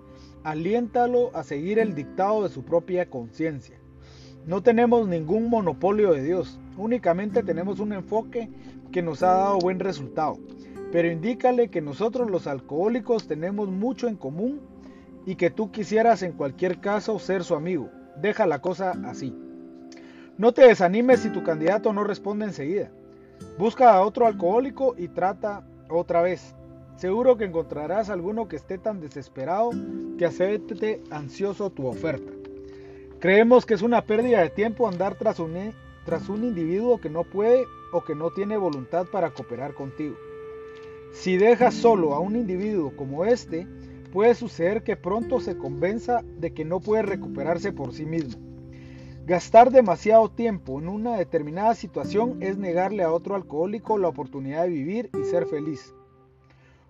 aliéntalo 0.45 1.35
a 1.35 1.43
seguir 1.43 1.81
el 1.81 1.97
dictado 1.97 2.45
de 2.45 2.51
su 2.51 2.63
propia 2.63 3.11
conciencia. 3.11 3.81
No 4.47 4.63
tenemos 4.63 5.09
ningún 5.09 5.51
monopolio 5.51 6.13
de 6.13 6.23
Dios, 6.23 6.61
únicamente 6.77 7.43
tenemos 7.43 7.81
un 7.81 7.93
enfoque 7.93 8.49
que 8.91 9.03
nos 9.03 9.23
ha 9.23 9.33
dado 9.33 9.59
buen 9.59 9.81
resultado. 9.81 10.39
Pero 10.93 11.11
indícale 11.11 11.69
que 11.69 11.81
nosotros 11.81 12.31
los 12.31 12.47
alcohólicos 12.47 13.27
tenemos 13.27 13.69
mucho 13.69 14.09
en 14.09 14.17
común 14.17 14.61
y 15.27 15.35
que 15.35 15.51
tú 15.51 15.71
quisieras 15.71 16.23
en 16.23 16.33
cualquier 16.33 16.81
caso 16.81 17.19
ser 17.19 17.45
su 17.45 17.55
amigo. 17.55 17.91
Deja 18.21 18.47
la 18.47 18.61
cosa 18.61 18.93
así. 19.05 19.37
No 20.39 20.53
te 20.53 20.67
desanimes 20.67 21.21
si 21.21 21.31
tu 21.31 21.43
candidato 21.43 21.93
no 21.93 22.05
responde 22.05 22.45
enseguida. 22.45 22.91
Busca 23.59 23.95
a 23.95 24.03
otro 24.03 24.27
alcohólico 24.27 24.95
y 24.97 25.09
trata 25.09 25.67
otra 25.89 26.23
vez. 26.23 26.55
Seguro 26.97 27.37
que 27.37 27.45
encontrarás 27.45 28.09
alguno 28.09 28.49
que 28.49 28.57
esté 28.57 28.79
tan 28.79 29.01
desesperado 29.01 29.71
que 30.19 30.25
acepte 30.25 31.03
ansioso 31.11 31.71
tu 31.71 31.87
oferta. 31.87 32.33
Creemos 33.19 33.67
que 33.67 33.75
es 33.75 33.83
una 33.83 34.03
pérdida 34.03 34.41
de 34.41 34.51
tiempo 34.51 34.89
andar 34.89 35.15
tras 35.17 35.39
un, 35.39 35.73
tras 36.05 36.29
un 36.29 36.45
individuo 36.45 36.99
que 36.99 37.11
no 37.11 37.25
puede 37.25 37.65
que 38.05 38.15
no 38.15 38.31
tiene 38.31 38.57
voluntad 38.57 39.07
para 39.07 39.31
cooperar 39.31 39.75
contigo. 39.75 40.17
Si 41.13 41.37
dejas 41.37 41.75
solo 41.75 42.15
a 42.15 42.21
un 42.21 42.37
individuo 42.37 42.93
como 42.97 43.25
este, 43.25 43.67
puede 44.13 44.35
suceder 44.35 44.83
que 44.83 44.97
pronto 44.97 45.41
se 45.41 45.57
convenza 45.57 46.23
de 46.39 46.53
que 46.53 46.65
no 46.65 46.81
puede 46.81 47.03
recuperarse 47.03 47.73
por 47.73 47.93
sí 47.93 48.05
mismo. 48.07 48.41
Gastar 49.27 49.73
demasiado 49.73 50.31
tiempo 50.31 50.79
en 50.79 50.89
una 50.89 51.17
determinada 51.17 51.75
situación 51.75 52.39
es 52.41 52.59
negarle 52.59 53.03
a 53.03 53.13
otro 53.13 53.35
alcohólico 53.35 53.99
la 53.99 54.09
oportunidad 54.09 54.63
de 54.63 54.69
vivir 54.69 55.11
y 55.21 55.25
ser 55.25 55.47
feliz. 55.47 55.93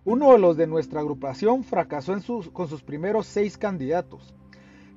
Uno 0.04 0.32
de 0.32 0.38
los 0.38 0.56
de 0.56 0.66
nuestra 0.66 1.00
agrupación 1.00 1.64
fracasó 1.64 2.14
con 2.52 2.68
sus 2.68 2.82
primeros 2.82 3.26
seis 3.26 3.56
candidatos. 3.56 4.34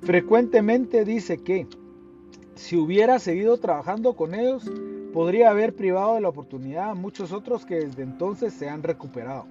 Frecuentemente 0.02 1.04
dice 1.04 1.38
que 1.38 1.66
si 2.54 2.76
hubiera 2.76 3.18
seguido 3.18 3.58
trabajando 3.58 4.14
con 4.14 4.34
ellos, 4.34 4.70
podría 5.12 5.50
haber 5.50 5.74
privado 5.74 6.14
de 6.14 6.20
la 6.20 6.28
oportunidad 6.28 6.90
a 6.90 6.94
muchos 6.94 7.32
otros 7.32 7.66
que 7.66 7.76
desde 7.76 8.02
entonces 8.02 8.52
se 8.52 8.68
han 8.68 8.82
recuperado. 8.82 9.46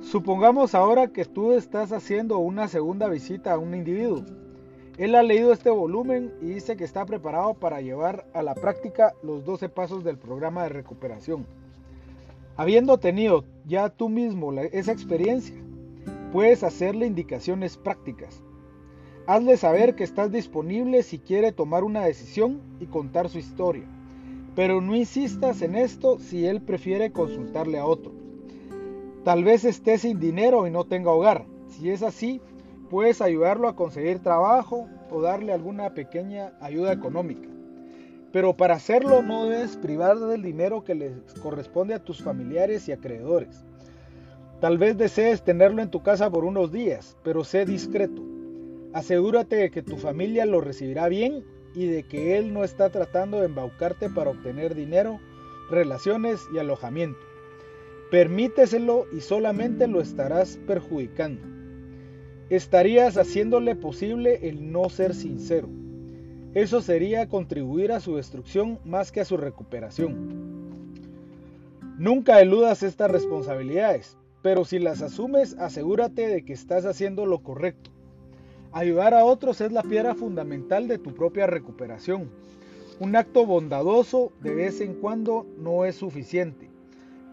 Supongamos 0.00 0.74
ahora 0.74 1.08
que 1.08 1.24
tú 1.24 1.52
estás 1.52 1.92
haciendo 1.92 2.38
una 2.38 2.68
segunda 2.68 3.08
visita 3.08 3.52
a 3.52 3.58
un 3.58 3.74
individuo. 3.74 4.24
Él 4.96 5.14
ha 5.14 5.22
leído 5.22 5.52
este 5.52 5.70
volumen 5.70 6.32
y 6.40 6.46
dice 6.46 6.76
que 6.76 6.84
está 6.84 7.04
preparado 7.04 7.54
para 7.54 7.80
llevar 7.80 8.26
a 8.32 8.42
la 8.42 8.54
práctica 8.54 9.12
los 9.22 9.44
12 9.44 9.68
pasos 9.68 10.02
del 10.02 10.18
programa 10.18 10.62
de 10.62 10.70
recuperación. 10.70 11.46
Habiendo 12.56 12.98
tenido 12.98 13.44
ya 13.66 13.90
tú 13.90 14.08
mismo 14.08 14.52
esa 14.52 14.92
experiencia, 14.92 15.54
puedes 16.32 16.64
hacerle 16.64 17.06
indicaciones 17.06 17.76
prácticas. 17.76 18.42
Hazle 19.26 19.56
saber 19.58 19.94
que 19.94 20.04
estás 20.04 20.32
disponible 20.32 21.02
si 21.02 21.18
quiere 21.18 21.52
tomar 21.52 21.84
una 21.84 22.04
decisión 22.04 22.60
y 22.80 22.86
contar 22.86 23.28
su 23.28 23.38
historia. 23.38 23.84
Pero 24.58 24.80
no 24.80 24.96
insistas 24.96 25.62
en 25.62 25.76
esto 25.76 26.18
si 26.18 26.44
él 26.44 26.60
prefiere 26.60 27.12
consultarle 27.12 27.78
a 27.78 27.86
otro. 27.86 28.10
Tal 29.22 29.44
vez 29.44 29.64
esté 29.64 29.98
sin 29.98 30.18
dinero 30.18 30.66
y 30.66 30.72
no 30.72 30.82
tenga 30.82 31.12
hogar. 31.12 31.44
Si 31.68 31.90
es 31.90 32.02
así, 32.02 32.40
puedes 32.90 33.22
ayudarlo 33.22 33.68
a 33.68 33.76
conseguir 33.76 34.18
trabajo 34.18 34.88
o 35.12 35.22
darle 35.22 35.52
alguna 35.52 35.94
pequeña 35.94 36.54
ayuda 36.60 36.92
económica. 36.92 37.48
Pero 38.32 38.56
para 38.56 38.74
hacerlo 38.74 39.22
no 39.22 39.46
debes 39.46 39.76
privar 39.76 40.18
del 40.18 40.42
dinero 40.42 40.82
que 40.82 40.96
les 40.96 41.12
corresponde 41.40 41.94
a 41.94 42.02
tus 42.02 42.20
familiares 42.20 42.88
y 42.88 42.90
acreedores. 42.90 43.64
Tal 44.60 44.76
vez 44.76 44.98
desees 44.98 45.44
tenerlo 45.44 45.82
en 45.82 45.90
tu 45.92 46.02
casa 46.02 46.30
por 46.30 46.44
unos 46.44 46.72
días, 46.72 47.16
pero 47.22 47.44
sé 47.44 47.64
discreto. 47.64 48.24
Asegúrate 48.92 49.54
de 49.54 49.70
que 49.70 49.84
tu 49.84 49.98
familia 49.98 50.46
lo 50.46 50.60
recibirá 50.60 51.06
bien 51.06 51.44
y 51.78 51.86
de 51.86 52.02
que 52.02 52.36
Él 52.36 52.52
no 52.52 52.64
está 52.64 52.90
tratando 52.90 53.38
de 53.38 53.46
embaucarte 53.46 54.10
para 54.10 54.30
obtener 54.30 54.74
dinero, 54.74 55.20
relaciones 55.70 56.40
y 56.52 56.58
alojamiento. 56.58 57.20
Permíteselo 58.10 59.06
y 59.12 59.20
solamente 59.20 59.86
lo 59.86 60.00
estarás 60.00 60.58
perjudicando. 60.66 61.40
Estarías 62.50 63.16
haciéndole 63.16 63.76
posible 63.76 64.48
el 64.48 64.72
no 64.72 64.88
ser 64.88 65.14
sincero. 65.14 65.68
Eso 66.52 66.82
sería 66.82 67.28
contribuir 67.28 67.92
a 67.92 68.00
su 68.00 68.16
destrucción 68.16 68.80
más 68.84 69.12
que 69.12 69.20
a 69.20 69.24
su 69.24 69.36
recuperación. 69.36 70.48
Nunca 71.96 72.40
eludas 72.40 72.82
estas 72.82 73.08
responsabilidades, 73.08 74.16
pero 74.42 74.64
si 74.64 74.80
las 74.80 75.00
asumes 75.00 75.54
asegúrate 75.60 76.26
de 76.26 76.44
que 76.44 76.54
estás 76.54 76.86
haciendo 76.86 77.24
lo 77.24 77.38
correcto. 77.44 77.92
Ayudar 78.72 79.14
a 79.14 79.24
otros 79.24 79.62
es 79.62 79.72
la 79.72 79.82
piedra 79.82 80.14
fundamental 80.14 80.88
de 80.88 80.98
tu 80.98 81.14
propia 81.14 81.46
recuperación. 81.46 82.28
Un 83.00 83.16
acto 83.16 83.46
bondadoso 83.46 84.32
de 84.42 84.54
vez 84.54 84.80
en 84.82 84.94
cuando 84.94 85.46
no 85.58 85.86
es 85.86 85.96
suficiente. 85.96 86.68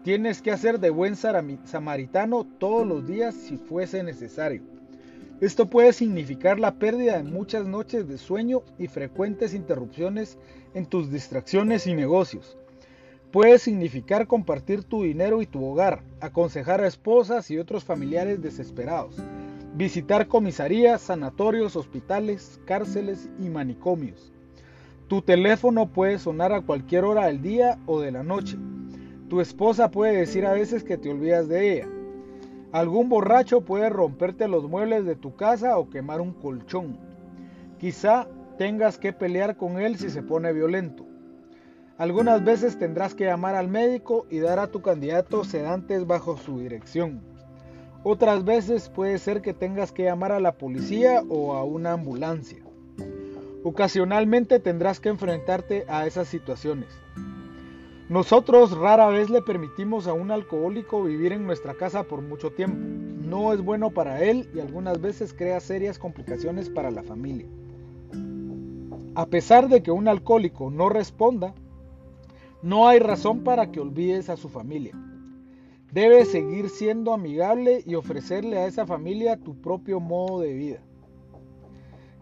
Tienes 0.02 0.40
que 0.40 0.50
hacer 0.50 0.80
de 0.80 0.88
buen 0.88 1.14
samaritano 1.16 2.46
todos 2.58 2.86
los 2.86 3.06
días 3.06 3.34
si 3.34 3.58
fuese 3.58 4.02
necesario. 4.02 4.62
Esto 5.40 5.68
puede 5.68 5.92
significar 5.92 6.58
la 6.58 6.76
pérdida 6.76 7.18
de 7.18 7.24
muchas 7.24 7.66
noches 7.66 8.08
de 8.08 8.16
sueño 8.16 8.62
y 8.78 8.86
frecuentes 8.86 9.52
interrupciones 9.52 10.38
en 10.72 10.86
tus 10.86 11.10
distracciones 11.10 11.86
y 11.86 11.94
negocios. 11.94 12.56
Puede 13.30 13.58
significar 13.58 14.26
compartir 14.26 14.84
tu 14.84 15.02
dinero 15.02 15.42
y 15.42 15.46
tu 15.46 15.62
hogar, 15.62 16.00
aconsejar 16.20 16.80
a 16.80 16.86
esposas 16.86 17.50
y 17.50 17.58
otros 17.58 17.84
familiares 17.84 18.40
desesperados, 18.40 19.16
visitar 19.76 20.26
comisarías, 20.26 21.02
sanatorios, 21.02 21.76
hospitales, 21.76 22.58
cárceles 22.64 23.28
y 23.38 23.50
manicomios. 23.50 24.32
Tu 25.06 25.20
teléfono 25.20 25.92
puede 25.92 26.18
sonar 26.18 26.54
a 26.54 26.62
cualquier 26.62 27.04
hora 27.04 27.26
del 27.26 27.42
día 27.42 27.78
o 27.84 28.00
de 28.00 28.10
la 28.10 28.22
noche. 28.22 28.56
Tu 29.28 29.42
esposa 29.42 29.90
puede 29.90 30.16
decir 30.16 30.46
a 30.46 30.54
veces 30.54 30.82
que 30.82 30.96
te 30.96 31.10
olvidas 31.10 31.46
de 31.48 31.74
ella. 31.74 31.88
Algún 32.72 33.10
borracho 33.10 33.60
puede 33.60 33.90
romperte 33.90 34.48
los 34.48 34.66
muebles 34.66 35.04
de 35.04 35.14
tu 35.14 35.36
casa 35.36 35.76
o 35.76 35.90
quemar 35.90 36.22
un 36.22 36.32
colchón. 36.32 36.98
Quizá 37.78 38.26
tengas 38.56 38.96
que 38.96 39.12
pelear 39.12 39.58
con 39.58 39.78
él 39.78 39.98
si 39.98 40.08
se 40.08 40.22
pone 40.22 40.54
violento. 40.54 41.04
Algunas 41.98 42.42
veces 42.42 42.78
tendrás 42.78 43.14
que 43.14 43.26
llamar 43.26 43.54
al 43.54 43.68
médico 43.68 44.26
y 44.30 44.38
dar 44.38 44.58
a 44.58 44.68
tu 44.68 44.80
candidato 44.80 45.44
sedantes 45.44 46.06
bajo 46.06 46.38
su 46.38 46.60
dirección. 46.60 47.35
Otras 48.08 48.44
veces 48.44 48.88
puede 48.88 49.18
ser 49.18 49.42
que 49.42 49.52
tengas 49.52 49.90
que 49.90 50.04
llamar 50.04 50.30
a 50.30 50.38
la 50.38 50.52
policía 50.52 51.24
o 51.28 51.56
a 51.56 51.64
una 51.64 51.94
ambulancia. 51.94 52.62
Ocasionalmente 53.64 54.60
tendrás 54.60 55.00
que 55.00 55.08
enfrentarte 55.08 55.84
a 55.88 56.06
esas 56.06 56.28
situaciones. 56.28 56.86
Nosotros 58.08 58.78
rara 58.78 59.08
vez 59.08 59.28
le 59.28 59.42
permitimos 59.42 60.06
a 60.06 60.12
un 60.12 60.30
alcohólico 60.30 61.02
vivir 61.02 61.32
en 61.32 61.48
nuestra 61.48 61.74
casa 61.74 62.04
por 62.04 62.22
mucho 62.22 62.52
tiempo. 62.52 62.78
No 63.28 63.52
es 63.52 63.60
bueno 63.60 63.90
para 63.90 64.22
él 64.22 64.48
y 64.54 64.60
algunas 64.60 65.00
veces 65.00 65.34
crea 65.34 65.58
serias 65.58 65.98
complicaciones 65.98 66.70
para 66.70 66.92
la 66.92 67.02
familia. 67.02 67.48
A 69.16 69.26
pesar 69.26 69.68
de 69.68 69.82
que 69.82 69.90
un 69.90 70.06
alcohólico 70.06 70.70
no 70.70 70.88
responda, 70.90 71.54
no 72.62 72.86
hay 72.86 73.00
razón 73.00 73.42
para 73.42 73.72
que 73.72 73.80
olvides 73.80 74.30
a 74.30 74.36
su 74.36 74.48
familia. 74.48 74.94
Debes 75.92 76.28
seguir 76.28 76.68
siendo 76.68 77.12
amigable 77.12 77.82
y 77.86 77.94
ofrecerle 77.94 78.58
a 78.58 78.66
esa 78.66 78.86
familia 78.86 79.36
tu 79.36 79.60
propio 79.60 80.00
modo 80.00 80.40
de 80.40 80.52
vida. 80.52 80.80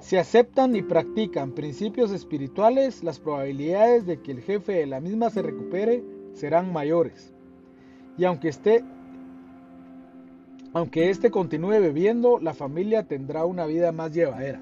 Si 0.00 0.16
aceptan 0.16 0.76
y 0.76 0.82
practican 0.82 1.52
principios 1.52 2.12
espirituales, 2.12 3.02
las 3.02 3.18
probabilidades 3.18 4.04
de 4.06 4.20
que 4.20 4.32
el 4.32 4.42
jefe 4.42 4.72
de 4.72 4.86
la 4.86 5.00
misma 5.00 5.30
se 5.30 5.42
recupere 5.42 6.04
serán 6.34 6.72
mayores. 6.72 7.32
Y 8.18 8.24
aunque 8.24 8.48
esté 8.48 8.84
aunque 10.74 11.08
éste 11.08 11.30
continúe 11.30 11.80
bebiendo, 11.80 12.40
la 12.40 12.52
familia 12.52 13.04
tendrá 13.04 13.44
una 13.44 13.64
vida 13.64 13.92
más 13.92 14.12
llevadera. 14.12 14.60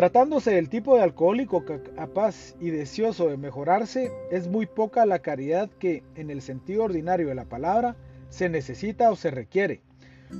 Tratándose 0.00 0.52
del 0.52 0.70
tipo 0.70 0.96
de 0.96 1.02
alcohólico 1.02 1.62
capaz 1.94 2.54
y 2.58 2.70
deseoso 2.70 3.28
de 3.28 3.36
mejorarse, 3.36 4.10
es 4.30 4.48
muy 4.48 4.64
poca 4.64 5.04
la 5.04 5.18
caridad 5.18 5.68
que, 5.78 6.02
en 6.14 6.30
el 6.30 6.40
sentido 6.40 6.84
ordinario 6.84 7.28
de 7.28 7.34
la 7.34 7.44
palabra, 7.44 7.96
se 8.30 8.48
necesita 8.48 9.10
o 9.10 9.16
se 9.16 9.30
requiere. 9.30 9.82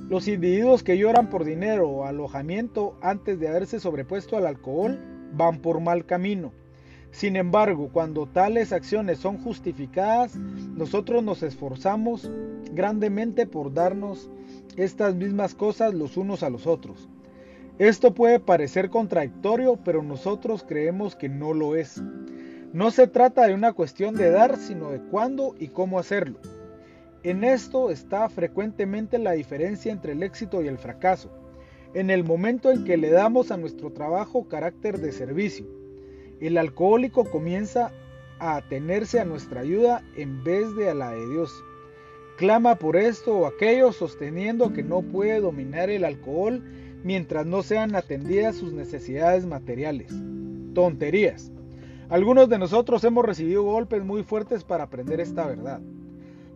Los 0.09 0.29
individuos 0.29 0.83
que 0.83 0.96
lloran 0.96 1.29
por 1.29 1.44
dinero 1.44 1.90
o 1.90 2.07
alojamiento 2.07 2.96
antes 3.03 3.38
de 3.38 3.49
haberse 3.49 3.81
sobrepuesto 3.81 4.38
al 4.38 4.46
alcohol 4.46 4.99
van 5.35 5.61
por 5.61 5.81
mal 5.81 6.07
camino. 6.07 6.55
Sin 7.11 7.37
embargo, 7.37 7.90
cuando 7.92 8.27
tales 8.27 8.73
acciones 8.73 9.18
son 9.18 9.37
justificadas, 9.37 10.37
nosotros 10.37 11.23
nos 11.23 11.42
esforzamos 11.42 12.31
grandemente 12.73 13.44
por 13.46 13.75
darnos 13.75 14.31
estas 14.79 15.14
mismas 15.16 15.55
cosas 15.55 15.92
los 15.92 16.16
unos 16.16 16.42
a 16.42 16.49
los 16.49 16.66
otros. 16.66 17.10
Esto 17.80 18.12
puede 18.12 18.40
parecer 18.40 18.90
contradictorio, 18.90 19.78
pero 19.82 20.02
nosotros 20.02 20.62
creemos 20.68 21.16
que 21.16 21.30
no 21.30 21.54
lo 21.54 21.76
es. 21.76 22.02
No 22.74 22.90
se 22.90 23.06
trata 23.06 23.46
de 23.46 23.54
una 23.54 23.72
cuestión 23.72 24.16
de 24.16 24.30
dar, 24.30 24.58
sino 24.58 24.90
de 24.90 25.00
cuándo 25.00 25.54
y 25.58 25.68
cómo 25.68 25.98
hacerlo. 25.98 26.38
En 27.22 27.42
esto 27.42 27.90
está 27.90 28.28
frecuentemente 28.28 29.18
la 29.18 29.32
diferencia 29.32 29.90
entre 29.90 30.12
el 30.12 30.22
éxito 30.22 30.60
y 30.60 30.68
el 30.68 30.76
fracaso, 30.76 31.30
en 31.94 32.10
el 32.10 32.22
momento 32.22 32.70
en 32.70 32.84
que 32.84 32.98
le 32.98 33.08
damos 33.08 33.50
a 33.50 33.56
nuestro 33.56 33.90
trabajo 33.94 34.46
carácter 34.46 34.98
de 34.98 35.12
servicio. 35.12 35.64
El 36.38 36.58
alcohólico 36.58 37.30
comienza 37.30 37.92
a 38.40 38.56
atenerse 38.56 39.20
a 39.20 39.24
nuestra 39.24 39.62
ayuda 39.62 40.02
en 40.18 40.44
vez 40.44 40.76
de 40.76 40.90
a 40.90 40.94
la 40.94 41.12
de 41.12 41.26
Dios. 41.30 41.50
Clama 42.36 42.74
por 42.74 42.98
esto 42.98 43.38
o 43.38 43.46
aquello 43.46 43.90
sosteniendo 43.92 44.74
que 44.74 44.82
no 44.82 45.00
puede 45.00 45.40
dominar 45.40 45.88
el 45.88 46.04
alcohol 46.04 46.62
mientras 47.02 47.46
no 47.46 47.62
sean 47.62 47.94
atendidas 47.94 48.56
sus 48.56 48.72
necesidades 48.72 49.46
materiales. 49.46 50.12
Tonterías. 50.74 51.52
Algunos 52.08 52.48
de 52.48 52.58
nosotros 52.58 53.04
hemos 53.04 53.24
recibido 53.24 53.62
golpes 53.62 54.04
muy 54.04 54.22
fuertes 54.22 54.64
para 54.64 54.84
aprender 54.84 55.20
esta 55.20 55.46
verdad. 55.46 55.80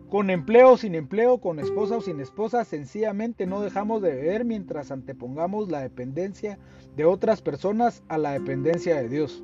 Con 0.09 0.29
empleo 0.29 0.73
o 0.73 0.77
sin 0.77 0.95
empleo, 0.95 1.39
con 1.39 1.59
esposa 1.59 1.97
o 1.97 2.01
sin 2.01 2.19
esposa, 2.19 2.63
sencillamente 2.63 3.45
no 3.45 3.61
dejamos 3.61 4.01
de 4.01 4.11
beber 4.11 4.45
mientras 4.45 4.91
antepongamos 4.91 5.69
la 5.69 5.81
dependencia 5.81 6.59
de 6.95 7.05
otras 7.05 7.41
personas 7.41 8.03
a 8.07 8.17
la 8.17 8.33
dependencia 8.33 8.95
de 8.95 9.09
Dios. 9.09 9.43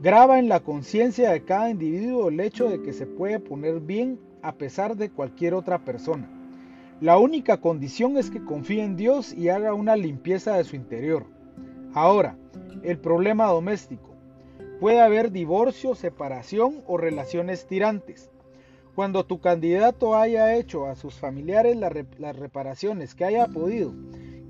Graba 0.00 0.38
en 0.38 0.48
la 0.48 0.60
conciencia 0.60 1.30
de 1.30 1.44
cada 1.44 1.70
individuo 1.70 2.28
el 2.28 2.40
hecho 2.40 2.68
de 2.68 2.82
que 2.82 2.92
se 2.92 3.06
puede 3.06 3.40
poner 3.40 3.80
bien 3.80 4.18
a 4.42 4.52
pesar 4.56 4.96
de 4.96 5.10
cualquier 5.10 5.54
otra 5.54 5.84
persona. 5.84 6.28
La 7.00 7.18
única 7.18 7.60
condición 7.60 8.16
es 8.16 8.30
que 8.30 8.44
confíe 8.44 8.82
en 8.82 8.96
Dios 8.96 9.32
y 9.32 9.48
haga 9.48 9.74
una 9.74 9.96
limpieza 9.96 10.56
de 10.56 10.64
su 10.64 10.76
interior. 10.76 11.26
Ahora, 11.92 12.36
el 12.82 12.98
problema 12.98 13.46
doméstico. 13.46 14.14
Puede 14.78 15.00
haber 15.00 15.32
divorcio, 15.32 15.94
separación 15.94 16.82
o 16.86 16.96
relaciones 16.96 17.66
tirantes. 17.66 18.30
Cuando 18.94 19.24
tu 19.24 19.40
candidato 19.40 20.14
haya 20.14 20.54
hecho 20.54 20.86
a 20.86 20.94
sus 20.94 21.14
familiares 21.14 21.76
las 21.76 22.36
reparaciones 22.36 23.14
que 23.14 23.24
haya 23.24 23.48
podido 23.48 23.92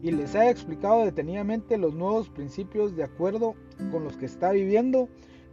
y 0.02 0.10
les 0.10 0.34
haya 0.34 0.50
explicado 0.50 1.04
detenidamente 1.04 1.78
los 1.78 1.94
nuevos 1.94 2.28
principios 2.28 2.94
de 2.94 3.04
acuerdo 3.04 3.54
con 3.90 4.04
los 4.04 4.18
que 4.18 4.26
está 4.26 4.52
viviendo, 4.52 5.08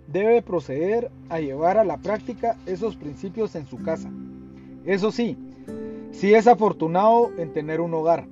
debe 0.08 0.41
proceder 0.41 1.10
a 1.30 1.39
llevar 1.39 1.77
a 1.77 1.86
la 1.86 1.97
práctica 1.97 2.58
esos 2.65 2.97
principios 2.97 3.56
en 3.56 3.65
su 3.65 3.82
casa. 3.82 4.12
Eso 4.84 5.12
sí, 5.12 5.38
si 6.12 6.34
es 6.34 6.47
afortunado 6.47 7.32
en 7.38 7.54
tener 7.54 7.82
un 7.82 7.93
hogar. 7.93 8.28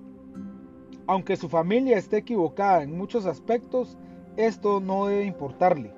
Aunque 1.07 1.37
su 1.37 1.49
familia 1.49 1.97
esté 1.97 2.17
equivocada 2.17 2.83
en 2.83 2.97
muchos 2.97 3.25
aspectos, 3.25 3.97
esto 4.37 4.79
no 4.79 5.07
debe 5.07 5.25
importarle. 5.25 5.93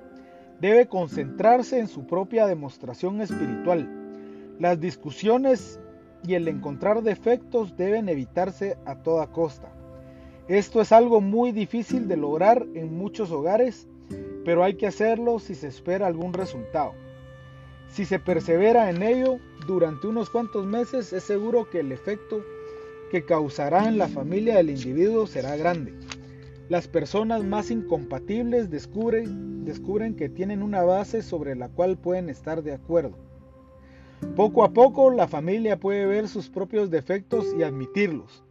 Debe 0.60 0.88
concentrarse 0.88 1.78
en 1.78 1.88
su 1.88 2.06
propia 2.06 2.46
demostración 2.46 3.20
espiritual 3.20 4.02
las 4.62 4.78
discusiones 4.78 5.80
y 6.24 6.34
el 6.34 6.46
encontrar 6.46 7.02
defectos 7.02 7.76
deben 7.76 8.08
evitarse 8.08 8.76
a 8.84 8.94
toda 8.94 9.26
costa. 9.26 9.72
Esto 10.46 10.80
es 10.80 10.92
algo 10.92 11.20
muy 11.20 11.50
difícil 11.50 12.06
de 12.06 12.16
lograr 12.16 12.64
en 12.74 12.96
muchos 12.96 13.32
hogares, 13.32 13.88
pero 14.44 14.62
hay 14.62 14.74
que 14.74 14.86
hacerlo 14.86 15.40
si 15.40 15.56
se 15.56 15.66
espera 15.66 16.06
algún 16.06 16.32
resultado. 16.32 16.92
Si 17.88 18.04
se 18.04 18.20
persevera 18.20 18.88
en 18.88 19.02
ello 19.02 19.38
durante 19.66 20.06
unos 20.06 20.30
cuantos 20.30 20.66
meses, 20.66 21.12
es 21.12 21.22
seguro 21.22 21.68
que 21.70 21.80
el 21.80 21.92
efecto 21.92 22.44
que 23.10 23.24
causará 23.24 23.88
en 23.88 23.98
la 23.98 24.08
familia 24.08 24.56
del 24.56 24.70
individuo 24.70 25.26
será 25.26 25.56
grande. 25.56 25.92
Las 26.68 26.88
personas 26.88 27.44
más 27.44 27.70
incompatibles 27.70 28.70
descubren, 28.70 30.14
que 30.16 30.28
tienen 30.28 30.62
una 30.62 30.82
base 30.82 31.22
sobre 31.22 31.54
la 31.54 31.68
cual 31.68 31.98
pueden 31.98 32.30
estar 32.30 32.62
de 32.62 32.72
acuerdo. 32.72 33.18
Poco 34.36 34.64
a 34.64 34.72
poco 34.72 35.10
la 35.10 35.28
familia 35.28 35.78
puede 35.78 36.06
ver 36.06 36.28
sus 36.28 36.48
propios 36.48 36.90
defectos 36.90 37.54
y 37.58 37.62
admitirlos. 37.62 38.42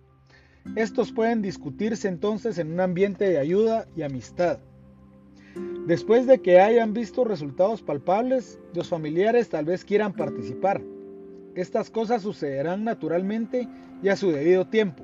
Estos 0.76 1.12
pueden 1.12 1.42
discutirse 1.42 2.08
entonces 2.08 2.60
en 2.60 2.72
un 2.72 2.80
ambiente 2.82 3.28
de 3.28 3.40
ayuda 3.40 3.88
y 3.96 4.04
amistad. 4.04 4.60
Después 5.88 6.28
de 6.28 6.40
que 6.40 6.60
hayan 6.60 6.94
visto 6.94 7.24
resultados 7.24 7.82
palpables, 7.82 8.60
los 8.76 8.90
familiares 8.90 9.50
tal 9.50 9.66
vez 9.66 9.84
quieran 9.84 10.14
participar. 10.14 10.82
Estas 11.56 11.90
cosas 11.90 12.22
sucederán 12.22 12.84
naturalmente 12.84 13.68
y 14.02 14.10
a 14.10 14.16
su 14.16 14.32
debido 14.32 14.66
tiempo, 14.68 15.04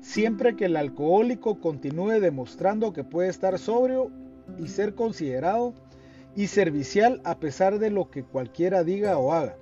siempre 0.00 0.56
que 0.56 0.64
el 0.66 0.76
alcohólico 0.76 1.60
continúe 1.60 2.20
demostrando 2.20 2.92
que 2.92 3.04
puede 3.04 3.28
estar 3.28 3.58
sobrio 3.58 4.10
y 4.58 4.68
ser 4.68 4.94
considerado 4.94 5.74
y 6.34 6.46
servicial 6.46 7.20
a 7.24 7.38
pesar 7.38 7.78
de 7.78 7.90
lo 7.90 8.10
que 8.10 8.24
cualquiera 8.24 8.82
diga 8.82 9.18
o 9.18 9.32
haga. 9.32 9.56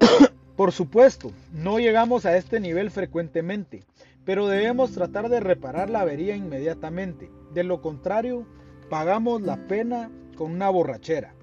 Por 0.56 0.72
supuesto, 0.72 1.32
no 1.52 1.78
llegamos 1.78 2.26
a 2.26 2.36
este 2.36 2.60
nivel 2.60 2.90
frecuentemente, 2.90 3.84
pero 4.24 4.48
debemos 4.48 4.92
tratar 4.92 5.28
de 5.28 5.40
reparar 5.40 5.88
la 5.88 6.00
avería 6.00 6.34
inmediatamente. 6.34 7.30
De 7.54 7.62
lo 7.62 7.80
contrario, 7.80 8.46
pagamos 8.90 9.42
la 9.42 9.66
pena 9.68 10.10
con 10.36 10.50
una 10.50 10.68
borrachera. 10.68 11.34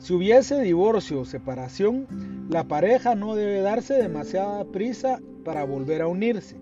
Si 0.00 0.12
hubiese 0.12 0.60
divorcio 0.60 1.20
o 1.20 1.24
separación, 1.24 2.08
la 2.50 2.64
pareja 2.64 3.14
no 3.14 3.36
debe 3.36 3.60
darse 3.60 3.94
demasiada 3.94 4.64
prisa 4.64 5.20
para 5.44 5.62
volver 5.62 6.02
a 6.02 6.08
unirse. 6.08 6.56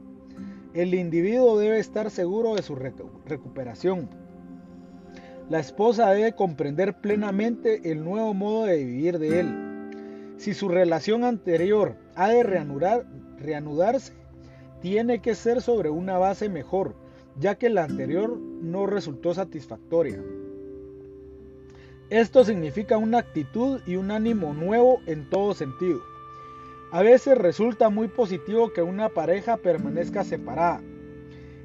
El 0.74 0.92
individuo 0.92 1.58
debe 1.58 1.78
estar 1.78 2.10
seguro 2.10 2.54
de 2.54 2.62
su 2.62 2.76
recuperación. 2.76 4.10
La 5.48 5.58
esposa 5.60 6.10
debe 6.10 6.34
comprender 6.34 7.00
plenamente 7.00 7.90
el 7.90 8.04
nuevo 8.04 8.34
modo 8.34 8.66
de 8.66 8.84
vivir 8.84 9.18
de 9.18 9.40
él 9.40 9.68
si 10.38 10.54
su 10.54 10.68
relación 10.68 11.24
anterior 11.24 11.96
ha 12.14 12.28
de 12.28 12.44
reanudarse, 12.44 14.12
tiene 14.80 15.20
que 15.20 15.34
ser 15.34 15.60
sobre 15.60 15.90
una 15.90 16.16
base 16.16 16.48
mejor, 16.48 16.94
ya 17.40 17.56
que 17.56 17.68
la 17.68 17.82
anterior 17.82 18.38
no 18.38 18.86
resultó 18.86 19.34
satisfactoria. 19.34 20.22
Esto 22.10 22.42
significa 22.42 22.96
una 22.96 23.18
actitud 23.18 23.82
y 23.86 23.96
un 23.96 24.10
ánimo 24.10 24.54
nuevo 24.54 25.00
en 25.04 25.28
todo 25.28 25.52
sentido. 25.52 26.00
A 26.90 27.02
veces 27.02 27.36
resulta 27.36 27.90
muy 27.90 28.08
positivo 28.08 28.72
que 28.72 28.80
una 28.80 29.10
pareja 29.10 29.58
permanezca 29.58 30.24
separada. 30.24 30.80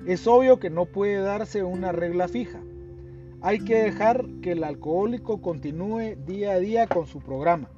Es 0.06 0.27
obvio 0.27 0.60
que 0.60 0.69
no 0.69 0.86
puede 0.86 1.15
darse 1.21 1.63
una 1.63 1.93
regla 1.93 2.27
fija. 2.27 2.60
Hay 3.39 3.60
que 3.63 3.84
dejar 3.84 4.25
que 4.41 4.51
el 4.51 4.65
alcohólico 4.65 5.41
continúe 5.41 6.17
día 6.25 6.51
a 6.51 6.60
día 6.60 6.88
con 6.88 7.08
su 7.08 7.21
programa. 7.21 7.69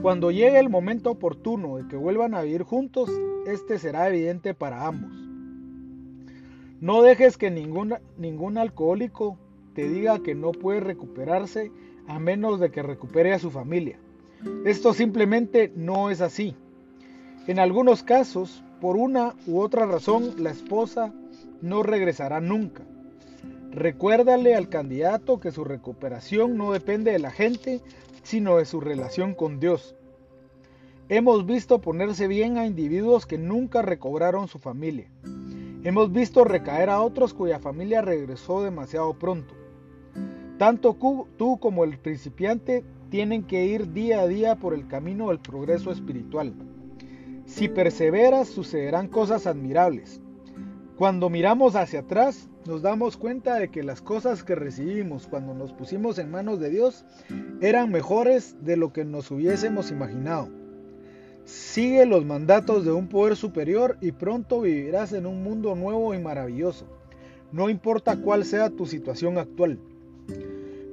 Cuando 0.00 0.30
llegue 0.30 0.58
el 0.58 0.70
momento 0.70 1.10
oportuno 1.10 1.76
de 1.76 1.86
que 1.88 1.96
vuelvan 1.96 2.34
a 2.34 2.40
vivir 2.40 2.62
juntos, 2.62 3.10
este 3.46 3.78
será 3.78 4.08
evidente 4.08 4.54
para 4.54 4.86
ambos. 4.86 5.12
No 6.80 7.02
dejes 7.02 7.36
que 7.36 7.50
ningún, 7.50 7.94
ningún 8.16 8.56
alcohólico 8.56 9.38
te 9.74 9.88
diga 9.88 10.20
que 10.20 10.34
no 10.34 10.52
puede 10.52 10.80
recuperarse 10.80 11.70
a 12.06 12.18
menos 12.18 12.60
de 12.60 12.70
que 12.70 12.82
recupere 12.82 13.32
a 13.32 13.38
su 13.38 13.50
familia. 13.50 13.98
Esto 14.64 14.94
simplemente 14.94 15.72
no 15.74 16.10
es 16.10 16.20
así. 16.20 16.54
En 17.46 17.58
algunos 17.58 18.02
casos, 18.02 18.62
por 18.80 18.96
una 18.96 19.34
u 19.46 19.60
otra 19.60 19.86
razón, 19.86 20.34
la 20.38 20.50
esposa 20.50 21.12
no 21.60 21.82
regresará 21.82 22.40
nunca. 22.40 22.82
Recuérdale 23.70 24.54
al 24.54 24.68
candidato 24.68 25.40
que 25.40 25.50
su 25.50 25.64
recuperación 25.64 26.56
no 26.56 26.72
depende 26.72 27.10
de 27.10 27.18
la 27.18 27.30
gente, 27.30 27.80
sino 28.22 28.58
de 28.58 28.64
su 28.64 28.80
relación 28.80 29.34
con 29.34 29.58
Dios. 29.58 29.96
Hemos 31.08 31.44
visto 31.44 31.80
ponerse 31.80 32.28
bien 32.28 32.56
a 32.56 32.66
individuos 32.66 33.26
que 33.26 33.36
nunca 33.36 33.82
recobraron 33.82 34.48
su 34.48 34.58
familia. 34.58 35.10
Hemos 35.82 36.12
visto 36.12 36.44
recaer 36.44 36.88
a 36.88 37.02
otros 37.02 37.34
cuya 37.34 37.58
familia 37.58 38.00
regresó 38.00 38.62
demasiado 38.62 39.12
pronto. 39.14 39.54
Tanto 40.58 40.96
tú 41.36 41.58
como 41.58 41.84
el 41.84 41.98
principiante 41.98 42.84
tienen 43.10 43.42
que 43.44 43.66
ir 43.66 43.92
día 43.92 44.20
a 44.20 44.28
día 44.28 44.56
por 44.56 44.74
el 44.74 44.86
camino 44.86 45.28
del 45.28 45.40
progreso 45.40 45.90
espiritual. 45.90 46.54
Si 47.46 47.68
perseveras 47.68 48.48
sucederán 48.48 49.08
cosas 49.08 49.46
admirables. 49.46 50.20
Cuando 50.96 51.28
miramos 51.28 51.74
hacia 51.74 52.00
atrás, 52.00 52.48
nos 52.66 52.82
damos 52.82 53.16
cuenta 53.16 53.56
de 53.56 53.68
que 53.68 53.82
las 53.82 54.00
cosas 54.00 54.44
que 54.44 54.54
recibimos 54.54 55.26
cuando 55.26 55.52
nos 55.52 55.72
pusimos 55.72 56.18
en 56.18 56.30
manos 56.30 56.60
de 56.60 56.70
Dios 56.70 57.04
eran 57.60 57.90
mejores 57.90 58.56
de 58.64 58.76
lo 58.76 58.92
que 58.92 59.04
nos 59.04 59.30
hubiésemos 59.30 59.90
imaginado. 59.90 60.48
Sigue 61.44 62.06
los 62.06 62.24
mandatos 62.24 62.84
de 62.84 62.92
un 62.92 63.08
poder 63.08 63.36
superior 63.36 63.98
y 64.00 64.12
pronto 64.12 64.62
vivirás 64.62 65.12
en 65.12 65.26
un 65.26 65.42
mundo 65.42 65.74
nuevo 65.74 66.14
y 66.14 66.18
maravilloso, 66.18 66.86
no 67.52 67.68
importa 67.68 68.16
cuál 68.16 68.44
sea 68.44 68.70
tu 68.70 68.86
situación 68.86 69.36
actual. 69.38 69.78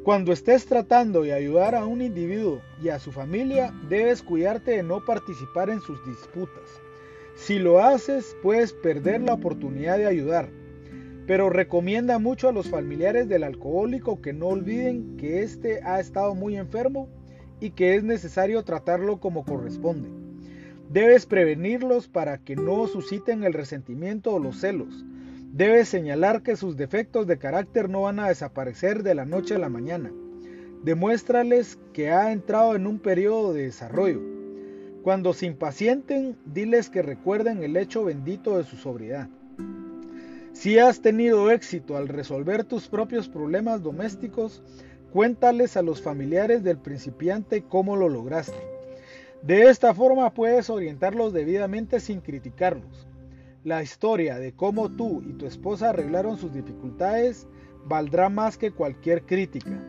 Cuando 0.03 0.33
estés 0.33 0.65
tratando 0.65 1.21
de 1.21 1.33
ayudar 1.33 1.75
a 1.75 1.85
un 1.85 2.01
individuo 2.01 2.61
y 2.81 2.89
a 2.89 2.97
su 2.97 3.11
familia, 3.11 3.71
debes 3.87 4.23
cuidarte 4.23 4.71
de 4.71 4.83
no 4.83 5.05
participar 5.05 5.69
en 5.69 5.79
sus 5.79 6.03
disputas. 6.05 6.81
Si 7.35 7.59
lo 7.59 7.79
haces, 7.79 8.35
puedes 8.41 8.73
perder 8.73 9.21
la 9.21 9.33
oportunidad 9.33 9.97
de 9.97 10.07
ayudar. 10.07 10.49
Pero 11.27 11.49
recomienda 11.49 12.17
mucho 12.17 12.49
a 12.49 12.51
los 12.51 12.69
familiares 12.69 13.29
del 13.29 13.43
alcohólico 13.43 14.21
que 14.21 14.33
no 14.33 14.47
olviden 14.47 15.17
que 15.17 15.43
éste 15.43 15.81
ha 15.83 15.99
estado 15.99 16.33
muy 16.33 16.57
enfermo 16.57 17.07
y 17.59 17.69
que 17.69 17.95
es 17.95 18.03
necesario 18.03 18.63
tratarlo 18.63 19.19
como 19.19 19.45
corresponde. 19.45 20.09
Debes 20.89 21.25
prevenirlos 21.25 22.07
para 22.07 22.39
que 22.39 22.55
no 22.55 22.87
susciten 22.87 23.43
el 23.43 23.53
resentimiento 23.53 24.33
o 24.33 24.39
los 24.39 24.59
celos. 24.59 25.05
Debes 25.53 25.89
señalar 25.89 26.43
que 26.43 26.55
sus 26.55 26.77
defectos 26.77 27.27
de 27.27 27.37
carácter 27.37 27.89
no 27.89 28.03
van 28.03 28.21
a 28.21 28.29
desaparecer 28.29 29.03
de 29.03 29.15
la 29.15 29.25
noche 29.25 29.55
a 29.55 29.59
la 29.59 29.67
mañana. 29.67 30.09
Demuéstrales 30.81 31.77
que 31.91 32.09
ha 32.09 32.31
entrado 32.31 32.73
en 32.73 32.87
un 32.87 32.99
periodo 32.99 33.51
de 33.51 33.63
desarrollo. 33.63 34.21
Cuando 35.03 35.33
se 35.33 35.47
impacienten, 35.47 36.37
diles 36.45 36.89
que 36.89 37.01
recuerden 37.01 37.63
el 37.63 37.75
hecho 37.75 38.05
bendito 38.05 38.57
de 38.57 38.63
su 38.63 38.77
sobriedad. 38.77 39.27
Si 40.53 40.79
has 40.79 41.01
tenido 41.01 41.51
éxito 41.51 41.97
al 41.97 42.07
resolver 42.07 42.63
tus 42.63 42.87
propios 42.87 43.27
problemas 43.27 43.83
domésticos, 43.83 44.63
cuéntales 45.11 45.75
a 45.75 45.81
los 45.81 46.01
familiares 46.01 46.63
del 46.63 46.77
principiante 46.77 47.63
cómo 47.63 47.97
lo 47.97 48.07
lograste. 48.07 48.57
De 49.41 49.63
esta 49.63 49.93
forma 49.93 50.33
puedes 50.33 50.69
orientarlos 50.69 51.33
debidamente 51.33 51.99
sin 51.99 52.21
criticarlos. 52.21 53.10
La 53.63 53.83
historia 53.83 54.39
de 54.39 54.53
cómo 54.53 54.89
tú 54.89 55.21
y 55.23 55.33
tu 55.33 55.45
esposa 55.45 55.91
arreglaron 55.91 56.35
sus 56.35 56.51
dificultades 56.51 57.47
valdrá 57.85 58.27
más 58.27 58.57
que 58.57 58.71
cualquier 58.71 59.23
crítica. 59.23 59.79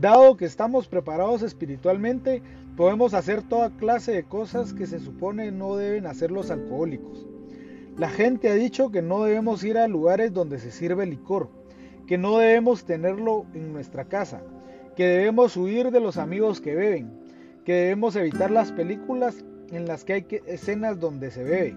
Dado 0.00 0.38
que 0.38 0.46
estamos 0.46 0.88
preparados 0.88 1.42
espiritualmente, 1.42 2.42
podemos 2.74 3.12
hacer 3.12 3.42
toda 3.42 3.76
clase 3.76 4.12
de 4.12 4.24
cosas 4.24 4.72
que 4.72 4.86
se 4.86 4.98
supone 4.98 5.52
no 5.52 5.76
deben 5.76 6.06
hacer 6.06 6.30
los 6.30 6.50
alcohólicos. 6.50 7.26
La 7.98 8.08
gente 8.08 8.48
ha 8.48 8.54
dicho 8.54 8.90
que 8.90 9.02
no 9.02 9.24
debemos 9.24 9.62
ir 9.62 9.76
a 9.76 9.88
lugares 9.88 10.32
donde 10.32 10.58
se 10.58 10.70
sirve 10.70 11.04
licor, 11.04 11.50
que 12.06 12.16
no 12.16 12.38
debemos 12.38 12.86
tenerlo 12.86 13.44
en 13.52 13.74
nuestra 13.74 14.06
casa, 14.06 14.40
que 14.96 15.06
debemos 15.06 15.54
huir 15.58 15.90
de 15.90 16.00
los 16.00 16.16
amigos 16.16 16.62
que 16.62 16.74
beben, 16.74 17.10
que 17.66 17.74
debemos 17.74 18.16
evitar 18.16 18.50
las 18.50 18.72
películas 18.72 19.44
en 19.70 19.86
las 19.86 20.04
que 20.04 20.12
hay 20.14 20.26
escenas 20.46 20.98
donde 20.98 21.30
se 21.30 21.44
bebe, 21.44 21.76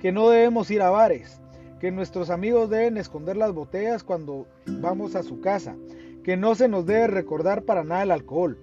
que 0.00 0.12
no 0.12 0.30
debemos 0.30 0.70
ir 0.70 0.82
a 0.82 0.90
bares, 0.90 1.40
que 1.78 1.90
nuestros 1.90 2.30
amigos 2.30 2.70
deben 2.70 2.96
esconder 2.96 3.36
las 3.36 3.52
botellas 3.52 4.02
cuando 4.02 4.46
vamos 4.66 5.14
a 5.14 5.22
su 5.22 5.40
casa, 5.40 5.76
que 6.24 6.36
no 6.36 6.54
se 6.54 6.68
nos 6.68 6.86
debe 6.86 7.06
recordar 7.06 7.62
para 7.62 7.84
nada 7.84 8.02
el 8.02 8.10
alcohol. 8.10 8.58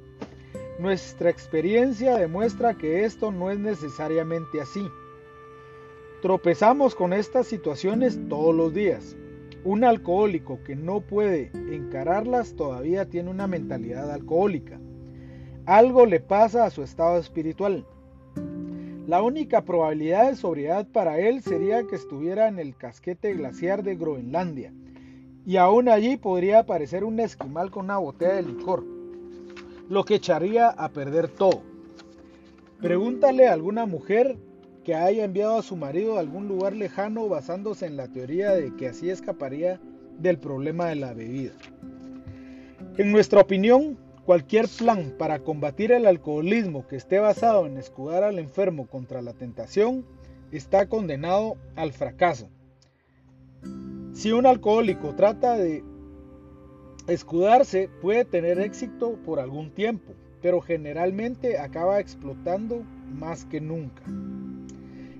Nuestra 0.79 1.29
experiencia 1.29 2.15
demuestra 2.15 2.75
que 2.75 3.03
esto 3.03 3.31
no 3.31 3.49
es 3.49 3.59
necesariamente 3.59 4.61
así. 4.61 4.87
Tropezamos 6.21 6.95
con 6.95 7.13
estas 7.13 7.47
situaciones 7.47 8.19
todos 8.29 8.53
los 8.53 8.73
días. 8.73 9.15
Un 9.63 9.83
alcohólico 9.83 10.59
que 10.63 10.75
no 10.75 11.01
puede 11.01 11.51
encararlas 11.71 12.55
todavía 12.55 13.05
tiene 13.05 13.29
una 13.29 13.47
mentalidad 13.47 14.11
alcohólica. 14.11 14.79
Algo 15.65 16.05
le 16.05 16.19
pasa 16.19 16.65
a 16.65 16.69
su 16.69 16.83
estado 16.83 17.17
espiritual. 17.17 17.85
La 19.07 19.23
única 19.23 19.63
probabilidad 19.63 20.29
de 20.29 20.35
sobriedad 20.35 20.85
para 20.85 21.17
él 21.17 21.41
sería 21.41 21.81
que 21.87 21.95
estuviera 21.95 22.49
en 22.49 22.59
el 22.59 22.75
casquete 22.75 23.33
glaciar 23.35 23.81
de 23.81 23.95
Groenlandia, 23.95 24.73
y 25.45 25.55
aún 25.55 25.87
allí 25.87 26.17
podría 26.17 26.59
aparecer 26.59 27.05
un 27.05 27.21
esquimal 27.21 27.71
con 27.71 27.85
una 27.85 27.99
botella 27.99 28.33
de 28.33 28.43
licor, 28.43 28.83
lo 29.87 30.03
que 30.03 30.15
echaría 30.15 30.67
a 30.67 30.89
perder 30.89 31.29
todo. 31.29 31.61
Pregúntale 32.81 33.47
a 33.47 33.53
alguna 33.53 33.85
mujer 33.85 34.35
que 34.83 34.93
haya 34.93 35.23
enviado 35.23 35.57
a 35.57 35.63
su 35.63 35.77
marido 35.77 36.17
a 36.17 36.19
algún 36.19 36.49
lugar 36.49 36.75
lejano 36.75 37.29
basándose 37.29 37.85
en 37.85 37.95
la 37.95 38.09
teoría 38.09 38.51
de 38.51 38.75
que 38.75 38.89
así 38.89 39.09
escaparía 39.09 39.79
del 40.19 40.37
problema 40.37 40.87
de 40.87 40.95
la 40.95 41.13
bebida. 41.13 41.53
En 42.97 43.13
nuestra 43.13 43.39
opinión, 43.39 43.97
cualquier 44.27 44.67
plan 44.67 45.13
para 45.17 45.39
combatir 45.39 45.93
el 45.93 46.05
alcoholismo 46.05 46.85
que 46.85 46.97
esté 46.97 47.17
basado 47.17 47.65
en 47.65 47.77
escudar 47.77 48.25
al 48.25 48.39
enfermo 48.39 48.85
contra 48.85 49.21
la 49.21 49.31
tentación 49.31 50.03
está 50.51 50.89
condenado 50.89 51.55
al 51.77 51.93
fracaso. 51.93 52.49
Si 54.11 54.33
un 54.33 54.45
alcohólico 54.45 55.15
trata 55.15 55.57
de 55.57 55.81
escudarse, 57.07 57.89
puede 58.01 58.25
tener 58.25 58.59
éxito 58.59 59.17
por 59.25 59.39
algún 59.39 59.71
tiempo, 59.71 60.11
pero 60.41 60.59
generalmente 60.59 61.57
acaba 61.57 62.01
explotando 62.01 62.83
más 63.17 63.45
que 63.45 63.61
nunca. 63.61 64.03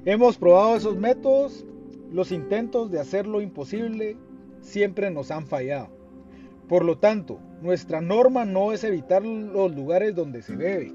Hemos 0.03 0.37
probado 0.37 0.75
esos 0.75 0.97
métodos, 0.97 1.65
los 2.11 2.33
intentos 2.33 2.91
de 2.91 2.99
hacer 2.99 3.25
lo 3.25 3.39
imposible 3.39 4.17
siempre 4.59 5.09
nos 5.11 5.31
han 5.31 5.47
fallado. 5.47 5.96
Por 6.67 6.83
lo 6.83 6.97
tanto, 6.97 7.39
nuestra 7.61 8.01
norma 8.01 8.45
no 8.45 8.71
es 8.71 8.83
evitar 8.83 9.23
los 9.23 9.75
lugares 9.75 10.15
donde 10.15 10.41
se 10.41 10.55
bebe, 10.55 10.93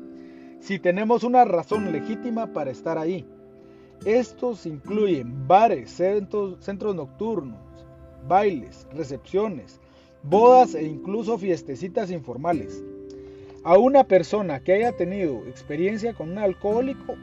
si 0.61 0.79
tenemos 0.79 1.25
una 1.25 1.45
razón 1.45 1.93
legítima 1.93 2.53
para 2.53 2.71
estar 2.71 2.99
ahí. 2.99 3.27
Estos 4.05 4.67
incluyen 4.67 5.47
bares, 5.47 5.91
centros, 5.91 6.57
centros 6.65 6.95
nocturnos, 6.95 7.61
bailes, 8.29 8.87
recepciones, 8.93 9.81
bodas 10.23 10.75
e 10.75 10.85
incluso 10.85 11.39
fiestecitas 11.39 12.11
informales. 12.11 12.85
A 13.65 13.79
una 13.79 14.05
persona 14.05 14.61
que 14.61 14.75
haya 14.75 14.93
tenido 14.93 15.47
experiencia 15.47 16.15
con 16.15 16.33
un 16.33 16.39
alcohólico 16.39 17.15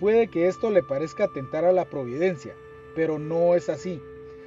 Puede 0.00 0.28
que 0.28 0.48
esto 0.48 0.70
le 0.70 0.82
parezca 0.82 1.24
atentar 1.24 1.64
a 1.64 1.72
la 1.72 1.84
providencia, 1.84 2.52
pero 2.94 3.18
no 3.18 3.54
es 3.54 3.68
así. 3.68 4.00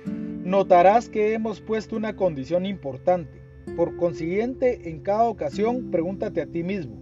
Notarás 0.05 1.09
que 1.09 1.33
hemos 1.33 1.61
puesto 1.61 1.95
una 1.95 2.15
condición 2.15 2.65
importante. 2.65 3.36
Por 3.75 3.95
consiguiente, 3.97 4.89
en 4.89 5.01
cada 5.01 5.25
ocasión 5.25 5.91
pregúntate 5.91 6.41
a 6.41 6.47
ti 6.47 6.63
mismo, 6.63 6.95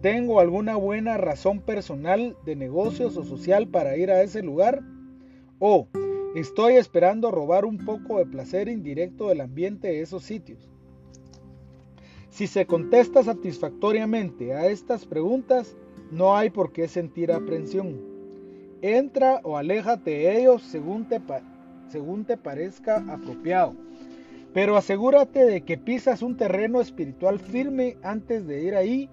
¿tengo 0.00 0.40
alguna 0.40 0.76
buena 0.76 1.16
razón 1.16 1.60
personal 1.60 2.36
de 2.44 2.56
negocios 2.56 3.16
o 3.16 3.24
social 3.24 3.68
para 3.68 3.96
ir 3.96 4.10
a 4.10 4.22
ese 4.22 4.42
lugar? 4.42 4.82
¿O 5.58 5.88
estoy 6.34 6.74
esperando 6.74 7.30
robar 7.30 7.64
un 7.64 7.78
poco 7.78 8.18
de 8.18 8.26
placer 8.26 8.68
indirecto 8.68 9.28
del 9.28 9.40
ambiente 9.40 9.88
de 9.88 10.00
esos 10.02 10.24
sitios? 10.24 10.68
Si 12.30 12.46
se 12.46 12.66
contesta 12.66 13.22
satisfactoriamente 13.22 14.54
a 14.54 14.66
estas 14.66 15.04
preguntas, 15.04 15.76
no 16.10 16.34
hay 16.34 16.50
por 16.50 16.72
qué 16.72 16.88
sentir 16.88 17.30
aprensión. 17.30 18.00
Entra 18.80 19.40
o 19.44 19.56
aléjate 19.56 20.10
de 20.10 20.40
ellos 20.40 20.62
según 20.62 21.06
te, 21.06 21.20
según 21.88 22.24
te 22.24 22.36
parezca 22.36 23.04
apropiado. 23.08 23.74
Pero 24.52 24.76
asegúrate 24.76 25.44
de 25.44 25.62
que 25.62 25.78
pisas 25.78 26.22
un 26.22 26.36
terreno 26.36 26.80
espiritual 26.80 27.38
firme 27.38 27.96
antes 28.02 28.46
de 28.46 28.62
ir 28.62 28.74
ahí 28.74 29.08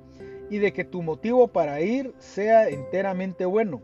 y 0.50 0.58
de 0.58 0.74
que 0.74 0.84
tu 0.84 1.02
motivo 1.02 1.48
para 1.48 1.82
ir 1.82 2.14
sea 2.20 2.68
enteramente 2.70 3.46
bueno. 3.46 3.82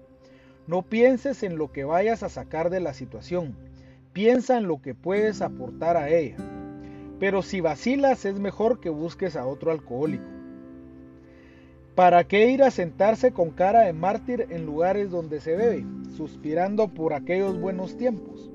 No 0.68 0.82
pienses 0.82 1.44
en 1.44 1.58
lo 1.58 1.72
que 1.72 1.86
vayas 1.86 2.24
a 2.24 2.30
sacar 2.30 2.70
de 2.70 2.80
la 2.80 2.94
situación, 2.94 3.56
piensa 4.14 4.58
en 4.58 4.68
lo 4.68 4.82
que 4.82 4.96
puedes 4.96 5.42
aportar 5.42 5.96
a 5.96 6.10
ella. 6.10 6.38
Pero 7.20 7.42
si 7.42 7.62
vacilas 7.62 8.26
es 8.26 8.40
mejor 8.40 8.80
que 8.80 8.90
busques 8.90 9.36
a 9.36 9.46
otro 9.46 9.72
alcohólico. 9.72 10.26
¿Para 11.94 12.26
qué 12.26 12.50
ir 12.50 12.62
a 12.62 12.72
sentarse 12.72 13.32
con 13.32 13.52
cara 13.52 13.82
de 13.82 13.94
mártir 13.94 14.48
en 14.50 14.66
lugares 14.66 15.12
donde 15.12 15.40
se 15.40 15.56
bebe, 15.56 15.86
suspirando 16.18 16.90
por 16.90 17.14
aquellos 17.14 17.58
buenos 17.58 17.96
tiempos? 17.96 18.52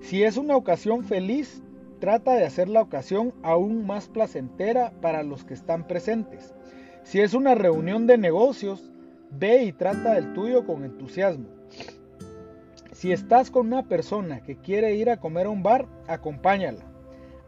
Si 0.00 0.22
es 0.22 0.38
una 0.38 0.56
ocasión 0.56 1.04
feliz, 1.04 1.62
trata 1.98 2.34
de 2.34 2.44
hacer 2.44 2.68
la 2.68 2.82
ocasión 2.82 3.34
aún 3.42 3.86
más 3.86 4.08
placentera 4.08 4.92
para 5.00 5.22
los 5.22 5.44
que 5.44 5.54
están 5.54 5.86
presentes. 5.86 6.54
Si 7.02 7.20
es 7.20 7.34
una 7.34 7.54
reunión 7.54 8.06
de 8.06 8.18
negocios, 8.18 8.92
ve 9.30 9.64
y 9.64 9.72
trata 9.72 10.14
del 10.14 10.32
tuyo 10.32 10.66
con 10.66 10.84
entusiasmo. 10.84 11.48
Si 12.92 13.12
estás 13.12 13.50
con 13.50 13.68
una 13.68 13.86
persona 13.86 14.42
que 14.42 14.56
quiere 14.56 14.94
ir 14.94 15.08
a 15.08 15.20
comer 15.20 15.46
a 15.46 15.50
un 15.50 15.62
bar, 15.62 15.86
acompáñala. 16.06 16.84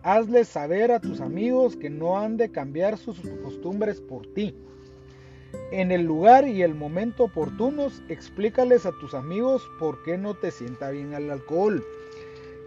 Hazles 0.03 0.49
saber 0.49 0.93
a 0.93 1.01
tus 1.01 1.21
amigos 1.21 1.77
que 1.77 1.91
no 1.91 2.19
han 2.19 2.37
de 2.37 2.51
cambiar 2.51 2.97
sus 2.97 3.21
costumbres 3.43 4.01
por 4.01 4.27
ti. 4.33 4.55
En 5.73 5.91
el 5.91 6.03
lugar 6.03 6.47
y 6.47 6.63
el 6.63 6.75
momento 6.75 7.25
oportunos, 7.25 8.03
explícales 8.09 8.87
a 8.87 8.93
tus 8.93 9.15
amigos 9.15 9.69
por 9.79 10.03
qué 10.05 10.17
no 10.17 10.35
te 10.35 10.51
sienta 10.51 10.91
bien 10.91 11.13
el 11.15 11.31
alcohol. 11.31 11.85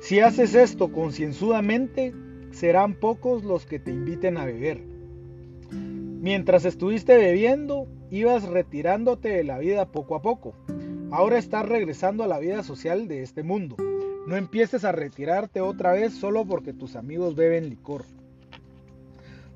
Si 0.04 0.20
haces 0.20 0.54
esto 0.54 0.92
concienzudamente, 0.92 2.14
serán 2.52 2.94
pocos 2.94 3.46
los 3.46 3.66
que 3.66 3.80
te 3.80 3.92
inviten 3.92 4.36
a 4.36 4.44
beber. 4.44 4.82
Mientras 5.72 6.66
estuviste 6.66 7.16
bebiendo, 7.16 7.88
ibas 8.12 8.44
retirándote 8.44 9.30
de 9.30 9.46
la 9.46 9.60
vida 9.60 9.94
poco 9.94 10.16
a 10.16 10.22
poco. 10.22 10.56
Ahora 11.10 11.38
estás 11.38 11.70
regresando 11.70 12.22
a 12.22 12.28
la 12.28 12.40
vida 12.40 12.64
social 12.64 13.08
de 13.08 13.24
este 13.24 13.44
mundo. 13.44 13.78
No 14.28 14.36
empieces 14.36 14.84
a 14.84 14.92
retirarte 14.92 15.62
otra 15.62 15.94
vez 15.94 16.14
solo 16.14 16.44
porque 16.46 16.74
tus 16.74 16.98
amigos 16.98 17.38
beben 17.38 17.70
licor. 17.70 18.04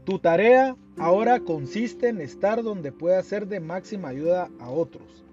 Tu 0.05 0.17
tarea 0.19 0.77
ahora 0.97 1.41
consiste 1.41 2.07
en 2.07 2.21
estar 2.21 2.63
donde 2.63 2.93
pueda 2.93 3.21
ser 3.21 3.47
de 3.47 3.59
máxima 3.59 4.07
ayuda 4.07 4.49
a 4.61 4.69
otros. 4.69 5.25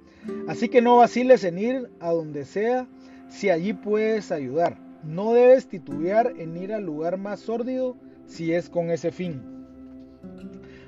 Así 0.49 0.69
que 0.69 0.83
no 0.83 0.97
vaciles 0.97 1.45
en 1.45 1.59
ir 1.61 1.89
a 2.01 2.11
donde 2.11 2.45
sea 2.45 2.89
si 3.29 3.49
allí 3.49 3.75
puedes 3.75 4.33
ayudar. 4.33 4.84
No 5.07 5.33
debes 5.35 5.69
titubear 5.69 6.33
en 6.39 6.57
ir 6.57 6.73
al 6.73 6.85
lugar 6.85 7.19
más 7.19 7.41
sórdido 7.41 7.97
si 8.27 8.53
es 8.53 8.71
con 8.71 8.91
ese 8.91 9.13
fin. 9.13 9.43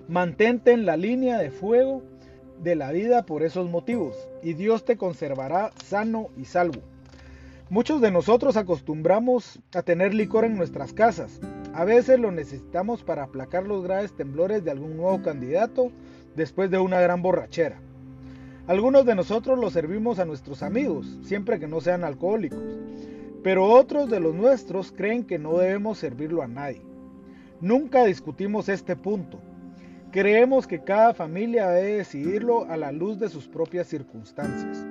Mantente 0.08 0.72
en 0.72 0.86
la 0.86 0.96
línea 0.96 1.38
de 1.38 1.50
fuego 1.50 2.02
de 2.62 2.76
la 2.76 2.92
vida 2.92 3.26
por 3.26 3.42
esos 3.42 3.68
motivos 3.68 4.16
y 4.42 4.54
Dios 4.54 4.84
te 4.84 4.96
conservará 4.96 5.72
sano 5.84 6.28
y 6.36 6.46
salvo. 6.46 6.80
Muchos 7.68 8.00
de 8.00 8.12
nosotros 8.12 8.56
acostumbramos 8.56 9.58
a 9.74 9.82
tener 9.82 10.14
licor 10.14 10.44
en 10.44 10.56
nuestras 10.56 10.92
casas. 10.92 11.40
A 11.74 11.84
veces 11.84 12.18
lo 12.18 12.30
necesitamos 12.30 13.02
para 13.02 13.24
aplacar 13.24 13.66
los 13.66 13.82
graves 13.82 14.14
temblores 14.14 14.64
de 14.64 14.70
algún 14.70 14.96
nuevo 14.96 15.20
candidato 15.20 15.90
después 16.36 16.70
de 16.70 16.78
una 16.78 17.00
gran 17.00 17.22
borrachera. 17.22 17.80
Algunos 18.68 19.04
de 19.04 19.14
nosotros 19.14 19.58
lo 19.58 19.70
servimos 19.70 20.18
a 20.18 20.24
nuestros 20.24 20.62
amigos, 20.62 21.18
siempre 21.22 21.58
que 21.58 21.68
no 21.68 21.80
sean 21.80 22.04
alcohólicos, 22.04 22.60
pero 23.46 23.64
otros 23.64 24.10
de 24.10 24.18
los 24.18 24.34
nuestros 24.34 24.90
creen 24.90 25.22
que 25.22 25.38
no 25.38 25.58
debemos 25.58 25.98
servirlo 25.98 26.42
a 26.42 26.48
nadie. 26.48 26.82
Nunca 27.60 28.04
discutimos 28.04 28.68
este 28.68 28.96
punto. 28.96 29.38
Creemos 30.10 30.66
que 30.66 30.82
cada 30.82 31.14
familia 31.14 31.68
debe 31.68 31.98
decidirlo 31.98 32.64
a 32.64 32.76
la 32.76 32.90
luz 32.90 33.20
de 33.20 33.28
sus 33.28 33.46
propias 33.46 33.86
circunstancias. 33.86 34.84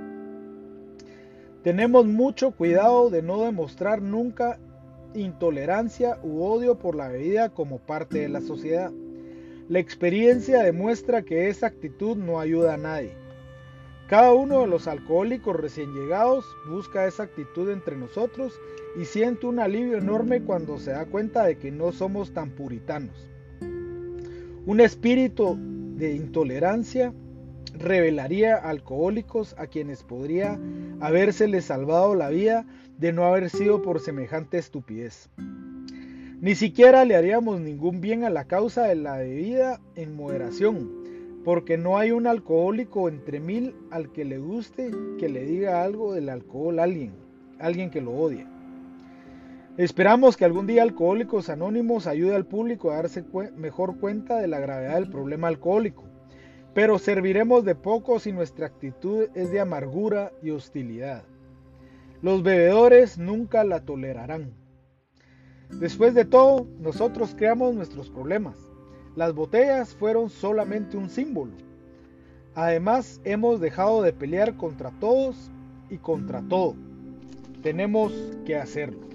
Tenemos 1.63 2.05
mucho 2.05 2.51
cuidado 2.51 3.09
de 3.09 3.21
no 3.21 3.41
demostrar 3.41 4.01
nunca 4.01 4.57
intolerancia 5.13 6.17
u 6.23 6.41
odio 6.41 6.79
por 6.79 6.95
la 6.95 7.09
bebida 7.09 7.49
como 7.49 7.79
parte 7.79 8.19
de 8.19 8.29
la 8.29 8.39
sociedad. 8.39 8.89
La 9.67 9.79
experiencia 9.79 10.63
demuestra 10.63 11.23
que 11.23 11.49
esa 11.49 11.67
actitud 11.67 12.15
no 12.15 12.39
ayuda 12.39 12.75
a 12.75 12.77
nadie. 12.77 13.24
Cada 14.07 14.33
uno 14.33 14.61
de 14.61 14.67
los 14.67 14.87
alcohólicos 14.87 15.55
recién 15.55 15.91
llegados 15.93 16.45
busca 16.69 17.07
esa 17.07 17.23
actitud 17.23 17.71
entre 17.71 17.97
nosotros 17.97 18.53
y 19.01 19.05
siente 19.05 19.47
un 19.47 19.59
alivio 19.59 19.97
enorme 19.97 20.43
cuando 20.43 20.77
se 20.77 20.91
da 20.91 21.07
cuenta 21.07 21.43
de 21.43 21.57
que 21.57 21.71
no 21.71 21.91
somos 21.91 22.31
tan 22.31 22.51
puritanos. 22.51 23.31
Un 24.67 24.79
espíritu 24.79 25.57
de 25.59 26.13
intolerancia 26.13 27.13
revelaría 27.73 28.55
alcohólicos 28.55 29.55
a 29.57 29.67
quienes 29.67 30.03
podría 30.03 30.59
habérseles 30.99 31.65
salvado 31.65 32.13
la 32.13 32.29
vida 32.29 32.65
de 32.99 33.11
no 33.11 33.25
haber 33.25 33.49
sido 33.49 33.81
por 33.81 33.99
semejante 33.99 34.59
estupidez. 34.59 35.29
Ni 36.41 36.53
siquiera 36.53 37.05
le 37.05 37.15
haríamos 37.15 37.59
ningún 37.59 38.01
bien 38.01 38.23
a 38.23 38.29
la 38.29 38.45
causa 38.45 38.83
de 38.83 38.95
la 38.95 39.17
bebida 39.17 39.81
en 39.95 40.15
moderación, 40.15 41.04
porque 41.45 41.77
no 41.77 41.97
hay 41.97 42.11
un 42.11 42.27
alcohólico 42.27 43.07
entre 43.07 43.39
mil 43.39 43.73
al 43.91 44.11
que 44.11 44.25
le 44.25 44.37
guste 44.37 44.91
que 45.17 45.29
le 45.29 45.45
diga 45.45 45.83
algo 45.83 46.13
del 46.13 46.27
alcohol 46.27 46.79
a 46.79 46.83
alguien, 46.83 47.13
alguien 47.59 47.89
que 47.89 48.01
lo 48.01 48.11
odia. 48.11 48.51
Esperamos 49.77 50.35
que 50.35 50.45
algún 50.45 50.67
día 50.67 50.83
Alcohólicos 50.83 51.49
Anónimos 51.49 52.07
ayude 52.07 52.35
al 52.35 52.45
público 52.45 52.91
a 52.91 52.95
darse 52.95 53.23
mejor 53.55 53.97
cuenta 53.99 54.39
de 54.39 54.47
la 54.47 54.59
gravedad 54.59 54.95
del 54.95 55.09
problema 55.09 55.47
alcohólico 55.47 56.05
pero 56.75 56.99
serviremos 56.99 57.63
de 57.63 57.73
poco 57.73 58.19
si 58.19 58.33
nuestra 58.33 58.67
actitud 58.67 59.29
es 59.33 59.49
de 59.49 59.61
amargura 59.61 60.33
y 60.43 60.51
hostilidad. 60.51 61.23
Los 62.21 62.43
bebedores 62.43 63.17
nunca 63.17 63.63
la 63.63 63.85
tolerarán. 63.85 64.53
Después 65.69 66.13
de 66.13 66.25
todo, 66.25 66.67
nosotros 66.79 67.33
creamos 67.33 67.73
nuestros 67.73 68.09
problemas. 68.09 68.57
Las 69.15 69.33
botellas 69.33 69.95
fueron 69.95 70.29
solamente 70.29 70.97
un 70.97 71.09
símbolo. 71.09 71.53
Además, 72.53 73.21
hemos 73.23 73.61
dejado 73.61 74.01
de 74.01 74.11
pelear 74.11 74.55
contra 74.57 74.91
todos 74.99 75.49
y 75.89 75.97
contra 75.97 76.41
todo. 76.41 76.75
Tenemos 77.61 78.11
que 78.45 78.57
hacerlo. 78.57 79.14